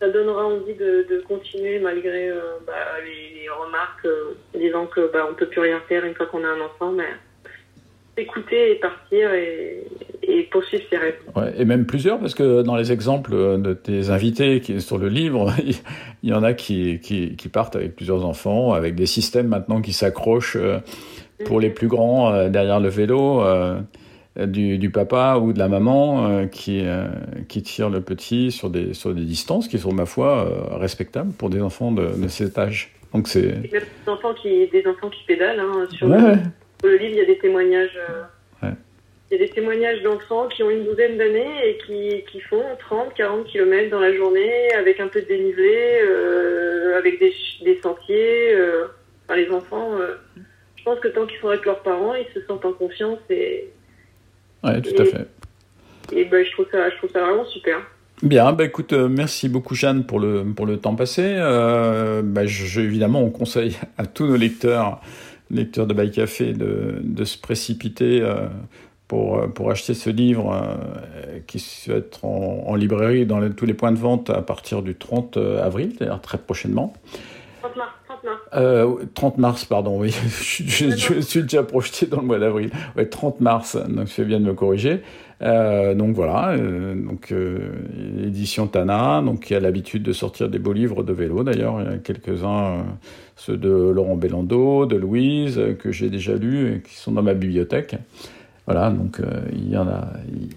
ça 0.00 0.08
donnera 0.08 0.46
envie 0.46 0.74
de, 0.74 1.06
de 1.08 1.22
continuer 1.26 1.78
malgré 1.78 2.30
euh, 2.30 2.40
bah, 2.66 2.72
les, 3.04 3.42
les 3.42 3.48
remarques 3.48 4.06
euh, 4.06 4.34
disant 4.58 4.86
que 4.86 5.12
bah, 5.12 5.26
on 5.30 5.34
peut 5.34 5.46
plus 5.46 5.60
rien 5.60 5.80
faire 5.88 6.04
une 6.04 6.14
fois 6.14 6.26
qu'on 6.26 6.44
a 6.44 6.48
un 6.48 6.60
enfant, 6.60 6.92
mais 6.92 7.08
écouter 8.16 8.72
et 8.72 8.74
partir 8.74 9.32
et, 9.32 9.86
et 10.22 10.42
poursuivre 10.44 10.84
ses 10.90 10.96
rêves. 10.98 11.18
Ouais, 11.36 11.54
et 11.56 11.64
même 11.64 11.86
plusieurs, 11.86 12.18
parce 12.18 12.34
que 12.34 12.60
dans 12.60 12.76
les 12.76 12.92
exemples 12.92 13.32
de 13.32 13.72
tes 13.72 14.10
invités 14.10 14.60
qui 14.60 14.74
est 14.74 14.80
sur 14.80 14.98
le 14.98 15.08
livre, 15.08 15.52
il 16.22 16.28
y 16.28 16.34
en 16.34 16.42
a 16.42 16.52
qui, 16.52 17.00
qui, 17.00 17.36
qui 17.36 17.48
partent 17.48 17.76
avec 17.76 17.96
plusieurs 17.96 18.26
enfants, 18.26 18.74
avec 18.74 18.94
des 18.94 19.06
systèmes 19.06 19.48
maintenant 19.48 19.80
qui 19.80 19.94
s'accrochent 19.94 20.58
pour 21.46 21.60
les 21.60 21.70
plus 21.70 21.88
grands 21.88 22.48
derrière 22.50 22.80
le 22.80 22.90
vélo. 22.90 23.42
Du, 24.46 24.78
du 24.78 24.90
papa 24.90 25.36
ou 25.40 25.52
de 25.52 25.58
la 25.58 25.68
maman 25.68 26.26
euh, 26.28 26.46
qui, 26.46 26.80
euh, 26.84 27.06
qui 27.48 27.62
tire 27.62 27.90
le 27.90 28.00
petit 28.00 28.50
sur 28.50 28.70
des, 28.70 28.94
sur 28.94 29.14
des 29.14 29.22
distances 29.24 29.68
qui 29.68 29.78
sont, 29.78 29.92
ma 29.92 30.06
foi, 30.06 30.46
euh, 30.46 30.76
respectables 30.76 31.32
pour 31.32 31.50
des 31.50 31.60
enfants 31.60 31.92
de, 31.92 32.08
de 32.22 32.28
cet 32.28 32.58
âge. 32.58 32.92
Donc 33.12 33.28
c'est... 33.28 33.60
Des 33.70 33.80
enfants 34.06 34.34
qui, 34.34 34.66
des 34.68 34.86
enfants 34.86 35.10
qui 35.10 35.24
pédalent. 35.26 35.60
Hein, 35.60 35.86
sur, 35.92 36.08
Ouais, 36.08 36.18
le, 36.18 36.24
ouais. 36.24 36.36
sur 36.80 36.88
le 36.90 36.96
livre, 36.96 37.12
il 37.12 37.18
y 37.18 37.20
a 37.20 37.24
des 37.26 37.38
témoignages. 37.38 37.98
euh, 37.98 38.22
Ouais. 38.66 38.74
Il 39.30 39.38
y 39.38 39.42
a 39.42 39.46
des 39.46 39.52
témoignages 39.52 40.02
d'enfants 40.02 40.48
qui 40.48 40.62
ont 40.62 40.70
une 40.70 40.84
douzaine 40.84 41.16
d'années 41.18 41.54
et 41.68 41.78
qui, 41.86 42.24
qui 42.30 42.40
font 42.40 42.62
30, 42.78 43.14
40 43.14 43.46
km 43.46 43.90
dans 43.90 44.00
la 44.00 44.12
journée 44.14 44.72
avec 44.78 45.00
un 45.00 45.08
peu 45.08 45.20
de 45.22 45.26
dénivelé, 45.26 46.00
avec 46.98 47.18
des, 47.20 47.32
des 47.64 47.80
sentiers. 47.80 48.54
enfin, 49.24 49.36
les 49.36 49.48
enfants, 49.50 49.90
je 50.76 50.82
pense 50.84 50.98
que 51.00 51.08
tant 51.08 51.26
qu'ils 51.26 51.38
sont 51.40 51.48
avec 51.48 51.64
leurs 51.64 51.80
parents, 51.82 52.14
ils 52.14 52.26
se 52.34 52.44
sentent 52.46 52.64
en 52.64 52.72
confiance 52.72 53.18
et, 53.30 53.68
Ouais, 54.64 54.80
tout 54.82 54.90
à 55.00 55.04
Et- 55.04 55.06
fait. 55.06 55.26
et 56.12 56.24
ben, 56.26 56.44
je, 56.44 56.50
trouve 56.52 56.66
ça, 56.70 56.88
je 56.90 56.96
trouve 56.96 57.10
ça 57.10 57.20
vraiment 57.24 57.44
super. 57.46 57.78
Bien, 58.22 58.52
bah 58.52 58.64
écoute, 58.64 58.92
euh, 58.92 59.08
merci 59.08 59.48
beaucoup 59.48 59.74
Jeanne 59.74 60.04
pour 60.04 60.20
le, 60.20 60.44
pour 60.44 60.66
le 60.66 60.76
temps 60.76 60.94
passé. 60.94 61.22
Euh, 61.24 62.20
bah, 62.22 62.44
je, 62.44 62.80
évidemment, 62.80 63.22
on 63.22 63.30
conseille 63.30 63.78
à 63.96 64.04
tous 64.04 64.26
nos 64.26 64.36
lecteurs, 64.36 65.00
lecteurs 65.50 65.86
de 65.86 65.94
Bail 65.94 66.10
Café, 66.10 66.52
de, 66.52 66.96
de 67.02 67.24
se 67.24 67.38
précipiter 67.38 68.20
euh, 68.20 68.46
pour, 69.08 69.38
euh, 69.38 69.46
pour 69.46 69.70
acheter 69.70 69.94
ce 69.94 70.10
livre 70.10 70.52
euh, 70.54 71.38
qui 71.46 71.64
va 71.88 71.94
être 71.94 72.26
en, 72.26 72.64
en 72.66 72.74
librairie 72.74 73.24
dans 73.24 73.40
les- 73.40 73.50
tous 73.50 73.64
les 73.64 73.72
points 73.74 73.92
de 73.92 73.98
vente 73.98 74.28
à 74.28 74.42
partir 74.42 74.82
du 74.82 74.94
30 74.94 75.38
avril, 75.38 75.94
c'est-à-dire 75.96 76.20
très 76.20 76.36
prochainement. 76.36 76.92
30 77.62 77.76
mars, 77.76 77.76
30 77.76 77.76
mars. 77.76 77.90
Euh, 78.54 78.96
30 79.14 79.38
mars, 79.38 79.64
pardon, 79.64 80.00
oui. 80.00 80.10
je, 80.42 80.90
je- 80.90 81.14
je 81.14 81.20
suis 81.20 81.42
déjà 81.42 81.62
projeté 81.62 82.06
dans 82.06 82.20
le 82.20 82.26
mois 82.26 82.38
d'avril. 82.38 82.70
Ouais, 82.96 83.06
30 83.06 83.40
mars, 83.40 83.76
donc 83.88 84.06
tu 84.06 84.12
fais 84.14 84.24
bien 84.24 84.40
de 84.40 84.44
me 84.44 84.54
corriger. 84.54 85.02
Euh, 85.42 85.94
donc 85.94 86.14
voilà, 86.14 86.50
euh, 86.50 86.94
donc 86.94 87.32
euh, 87.32 87.58
édition 88.26 88.66
Tana, 88.66 89.22
donc 89.24 89.40
qui 89.40 89.54
a 89.54 89.60
l'habitude 89.60 90.02
de 90.02 90.12
sortir 90.12 90.48
des 90.50 90.58
beaux 90.58 90.74
livres 90.74 91.02
de 91.02 91.12
vélo 91.14 91.44
d'ailleurs, 91.44 91.80
il 91.80 91.90
y 91.90 91.94
a 91.94 91.98
quelques-uns, 91.98 92.64
euh, 92.80 92.82
ceux 93.36 93.56
de 93.56 93.70
Laurent 93.70 94.16
Bellando, 94.16 94.84
de 94.84 94.96
Louise, 94.96 95.58
que 95.78 95.92
j'ai 95.92 96.10
déjà 96.10 96.34
lus 96.34 96.74
et 96.76 96.80
qui 96.82 96.94
sont 96.96 97.12
dans 97.12 97.22
ma 97.22 97.34
bibliothèque. 97.34 97.96
Voilà, 98.66 98.90
donc 98.90 99.20
il 99.52 99.70
y 99.70 99.76
en 99.78 99.88
a, 99.88 100.08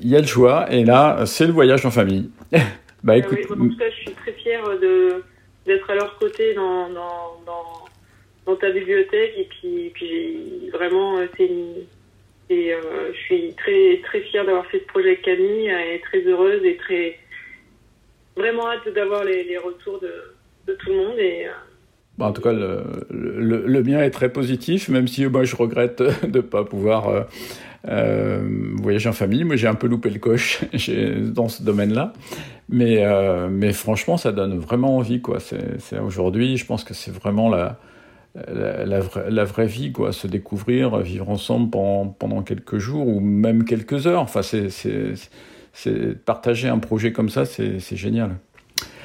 il 0.01 0.07
y 0.09 0.15
a 0.15 0.19
le 0.21 0.27
choix, 0.27 0.71
et 0.71 0.83
là, 0.83 1.25
c'est 1.25 1.47
le 1.47 1.53
voyage 1.53 1.85
en 1.85 1.91
famille. 1.91 2.29
bah 3.03 3.13
Euh, 3.13 3.17
écoute, 3.17 3.39
oui, 3.49 3.67
en 3.67 3.69
tout 3.69 3.77
cas, 3.77 3.85
je 3.89 4.01
suis 4.01 4.11
très 4.13 4.33
fière 4.33 4.63
de 4.81 5.23
d'être 5.65 5.89
à 5.89 5.95
leur 5.95 6.17
côté 6.19 6.53
dans, 6.55 6.89
dans, 6.89 7.39
dans, 7.45 7.62
dans 8.45 8.55
ta 8.55 8.71
bibliothèque. 8.71 9.33
Et 9.37 9.47
puis, 9.49 9.91
puis 9.93 10.69
vraiment, 10.71 11.17
euh, 11.17 11.25
c'est 11.37 11.49
et, 12.49 12.73
euh, 12.73 13.11
je 13.13 13.17
suis 13.19 13.53
très, 13.53 14.01
très 14.03 14.19
fière 14.21 14.45
d'avoir 14.45 14.65
fait 14.67 14.79
ce 14.79 14.85
projet 14.85 15.09
avec 15.09 15.21
Camille 15.21 15.69
et 15.69 16.01
très 16.01 16.21
heureuse 16.23 16.63
et 16.65 16.75
très 16.75 17.17
vraiment 18.35 18.69
hâte 18.69 18.93
d'avoir 18.93 19.23
les, 19.23 19.57
retours 19.57 19.99
de, 20.01 20.73
tout 20.73 20.89
le 20.89 20.95
monde. 20.95 21.17
Et, 21.17 21.45
euh, 21.47 21.51
Bah, 22.17 22.25
en 22.27 22.33
tout 22.33 22.41
cas, 22.41 22.51
le, 22.51 22.83
le, 23.09 23.63
le 23.65 23.83
mien 23.83 24.01
est 24.01 24.11
très 24.11 24.29
positif, 24.29 24.89
même 24.89 25.07
si 25.07 25.25
moi 25.25 25.45
je 25.45 25.55
regrette 25.55 26.01
de 26.23 26.37
ne 26.37 26.41
pas 26.41 26.65
pouvoir 26.65 27.27
voyager 27.83 29.09
en 29.09 29.13
famille. 29.13 29.45
Moi 29.45 29.55
j'ai 29.55 29.67
un 29.67 29.75
peu 29.75 29.87
loupé 29.87 30.09
le 30.09 30.19
coche 30.19 30.61
dans 31.21 31.47
ce 31.47 31.63
domaine-là. 31.63 32.13
Mais, 32.69 33.03
mais 33.49 33.71
franchement, 33.71 34.17
ça 34.17 34.31
donne 34.31 34.59
vraiment 34.59 34.97
envie. 34.97 35.21
Aujourd'hui, 36.05 36.57
je 36.57 36.65
pense 36.65 36.83
que 36.83 36.93
c'est 36.93 37.11
vraiment 37.11 37.49
la, 37.49 37.77
la, 38.35 38.85
la 38.85 38.99
vraie, 38.99 39.29
la 39.29 39.43
vraie 39.43 39.67
vie, 39.67 39.91
quoi. 39.91 40.11
se 40.11 40.27
découvrir, 40.27 40.97
vivre 40.99 41.29
ensemble 41.29 41.69
pendant, 41.69 42.07
pendant 42.07 42.41
quelques 42.41 42.77
jours 42.77 43.07
ou 43.07 43.19
même 43.19 43.63
quelques 43.63 44.07
heures. 44.07 44.21
Enfin, 44.21 44.41
c'est, 44.41 44.69
partager 46.25 46.67
un 46.67 46.79
projet 46.79 47.11
comme 47.11 47.29
ça, 47.29 47.45
c'est, 47.45 47.79
génial. 47.95 48.31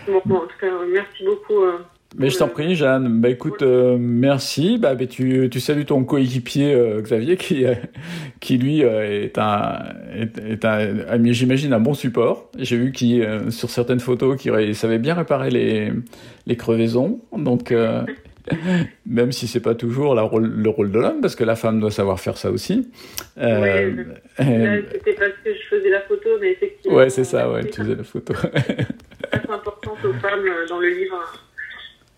bon, 0.07 0.21
bon, 0.25 0.37
en 0.37 0.41
tout 0.41 0.59
cas, 0.61 0.67
merci 0.93 1.25
beaucoup. 1.25 1.62
euh, 1.62 1.79
Mais 2.19 2.31
je 2.31 2.38
t'en 2.38 2.49
prie, 2.49 2.75
Jeanne. 2.75 3.21
Bah 3.21 3.29
écoute, 3.29 3.61
euh, 3.62 3.97
merci. 3.99 4.79
Bah, 4.79 4.95
bah, 4.95 5.07
tu, 5.07 5.49
tu 5.51 5.61
salues 5.61 5.85
ton 5.85 6.05
coéquipier 6.05 6.73
euh, 6.75 7.01
Xavier, 7.03 7.37
qui, 7.37 7.64
qui 8.41 8.57
lui 8.59 8.81
est 8.81 9.37
un, 9.38 9.79
est, 10.14 10.38
est 10.38 10.64
un, 10.64 11.01
ami, 11.09 11.35
j'imagine, 11.35 11.73
un 11.75 11.81
bon 11.81 11.93
support. 11.95 12.51
J'ai 12.59 12.77
vu 12.79 12.93
qu'il, 12.93 13.27
sur 13.51 13.69
certaines 13.69 14.01
photos, 14.01 14.41
qu'il 14.41 14.75
savait 14.75 14.99
bien 14.99 15.14
réparer 15.14 15.51
les, 15.51 15.93
les 16.47 16.57
crevaisons. 16.57 17.21
Donc, 17.37 17.75
même 19.07 19.33
si 19.33 19.47
c'est 19.47 19.61
pas 19.61 19.75
toujours 19.75 20.15
la 20.15 20.23
rôle- 20.23 20.53
le 20.55 20.69
rôle 20.69 20.91
de 20.91 20.99
l'homme, 20.99 21.21
parce 21.21 21.37
que 21.37 21.45
la 21.45 21.57
femme 21.57 21.81
doit 21.81 21.91
savoir 21.91 22.19
faire 22.21 22.37
ça 22.37 22.51
aussi. 22.51 22.91
Euh, 23.39 24.05
Là, 24.39 24.45
euh, 24.45 24.83
c'était 24.93 25.13
parce 25.15 25.33
que 25.45 25.53
je 25.55 25.63
faisais 25.77 25.91
la 25.91 26.01
photo, 26.03 26.31
mais 26.41 26.53
effectivement. 26.53 26.97
ouais, 26.99 27.11
c'est 27.11 27.25
ça. 27.25 27.51
Ouais, 27.51 27.63
c'est 27.63 27.71
tu 27.71 27.81
faisais 27.83 27.95
la 27.95 28.05
photo. 28.05 28.33
très 29.31 29.51
importante 29.53 29.99
aux 30.05 30.13
femmes 30.15 30.47
euh, 30.47 30.67
dans 30.69 30.79
le 30.81 30.89
livre. 30.89 31.45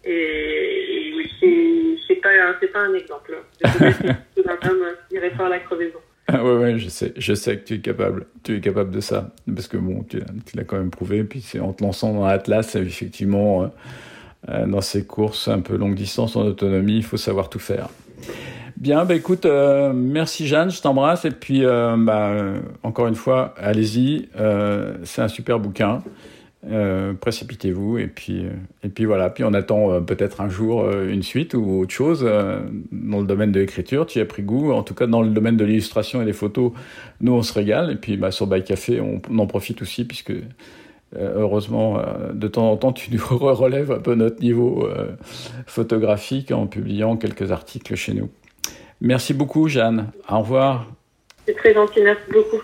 Et, 0.05 0.11
et 0.13 1.15
oui, 1.17 1.31
c'est- 1.41 1.97
c'est 2.09 2.21
pas, 2.21 2.31
un- 2.31 2.57
c'est 2.61 2.73
pas 2.73 2.81
un 2.81 2.95
exemple. 2.95 3.37
C'est 3.63 4.45
d'un 4.45 4.71
homme 4.71 4.83
qui 5.09 5.19
répare 5.19 5.49
la 5.49 5.59
crevaison. 5.61 5.99
Ah 6.33 6.45
ouais, 6.45 6.55
ouais, 6.59 6.79
je 6.79 6.89
sais, 6.89 7.13
je 7.17 7.35
sais 7.35 7.57
que 7.59 7.65
tu 7.65 7.75
es 7.75 7.79
capable, 7.81 8.27
tu 8.45 8.55
es 8.57 8.61
capable 8.61 8.93
de 8.93 9.01
ça, 9.01 9.35
parce 9.53 9.67
que 9.67 9.77
bon, 9.77 10.05
tu, 10.05 10.21
tu 10.47 10.57
l'as 10.57 10.63
quand 10.63 10.77
même 10.77 10.91
prouvé, 10.91 11.25
puis 11.25 11.41
c'est 11.41 11.59
en 11.59 11.73
te 11.73 11.83
lançant 11.83 12.15
dans 12.15 12.25
l'Atlas, 12.25 12.77
effectivement, 12.77 13.65
euh, 13.65 13.67
dans 14.49 14.81
ces 14.81 15.05
courses 15.05 15.49
un 15.49 15.61
peu 15.61 15.77
longue 15.77 15.95
distance 15.95 16.35
en 16.35 16.43
autonomie, 16.43 16.97
il 16.97 17.05
faut 17.05 17.17
savoir 17.17 17.49
tout 17.51 17.59
faire. 17.59 17.89
Bien, 18.81 19.05
bah 19.05 19.15
écoute, 19.15 19.45
euh, 19.45 19.93
merci 19.95 20.47
Jeanne, 20.47 20.71
je 20.71 20.81
t'embrasse, 20.81 21.27
et 21.27 21.31
puis 21.31 21.67
euh, 21.67 21.97
bah, 21.99 22.31
euh, 22.31 22.61
encore 22.83 23.09
une 23.09 23.15
fois, 23.15 23.55
allez-y, 23.59 24.31
euh, 24.39 24.95
c'est 25.05 25.21
un 25.21 25.29
super 25.29 25.61
bouquin. 25.61 26.03
Euh, 26.71 27.15
précipitez-vous 27.15 27.97
et 27.97 28.07
puis 28.07 28.45
euh, 28.45 28.51
et 28.83 28.91
puis 28.91 29.07
voilà 29.07 29.31
puis 29.31 29.45
on 29.45 29.55
attend 29.55 29.93
euh, 29.93 30.01
peut-être 30.01 30.43
un 30.43 30.51
jour 30.51 30.83
euh, 30.83 31.09
une 31.09 31.23
suite 31.23 31.55
ou 31.55 31.81
autre 31.81 31.93
chose 31.93 32.21
euh, 32.23 32.61
dans 32.93 33.21
le 33.21 33.27
domaine 33.27 33.51
de 33.51 33.61
l'écriture 33.61 34.05
tu 34.05 34.19
y 34.19 34.21
as 34.21 34.27
pris 34.27 34.43
goût 34.43 34.71
en 34.71 34.83
tout 34.83 34.93
cas 34.93 35.07
dans 35.07 35.23
le 35.23 35.31
domaine 35.31 35.57
de 35.57 35.65
l'illustration 35.65 36.21
et 36.21 36.27
des 36.27 36.35
photos 36.35 36.73
nous 37.23 37.33
on 37.33 37.41
se 37.41 37.55
régale 37.55 37.91
et 37.93 37.95
puis 37.95 38.19
bah, 38.19 38.31
sur 38.31 38.47
By 38.47 38.63
Café 38.63 39.01
on, 39.01 39.23
en 39.39 39.47
profite 39.47 39.81
aussi 39.81 40.05
puisque 40.05 40.33
euh, 40.33 40.43
heureusement 41.17 41.99
euh, 41.99 42.33
de 42.33 42.49
temps 42.49 42.71
en 42.71 42.77
temps 42.77 42.93
tu 42.93 43.11
nous 43.13 43.21
relèves 43.39 43.91
un 43.93 43.99
peu 43.99 44.15
notre 44.15 44.41
niveau 44.41 44.87
euh, 44.87 45.17
photographique 45.67 46.53
en 46.53 46.67
publiant 46.67 47.17
quelques 47.17 47.51
articles 47.53 47.97
chez 47.97 48.15
nous 48.15 48.31
merci 49.01 49.35
beaucoup 49.35 49.69
Jeanne 49.69 50.11
au 50.31 50.39
revoir 50.41 50.87
C'est 51.47 51.57
très 51.57 51.75
gentil, 51.75 52.01
merci 52.03 52.23
beaucoup. 52.31 52.63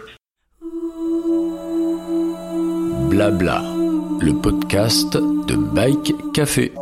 Blabla, 3.10 3.62
le 4.20 4.40
podcast 4.40 5.16
de 5.16 5.56
Bike 5.56 6.14
Café. 6.34 6.72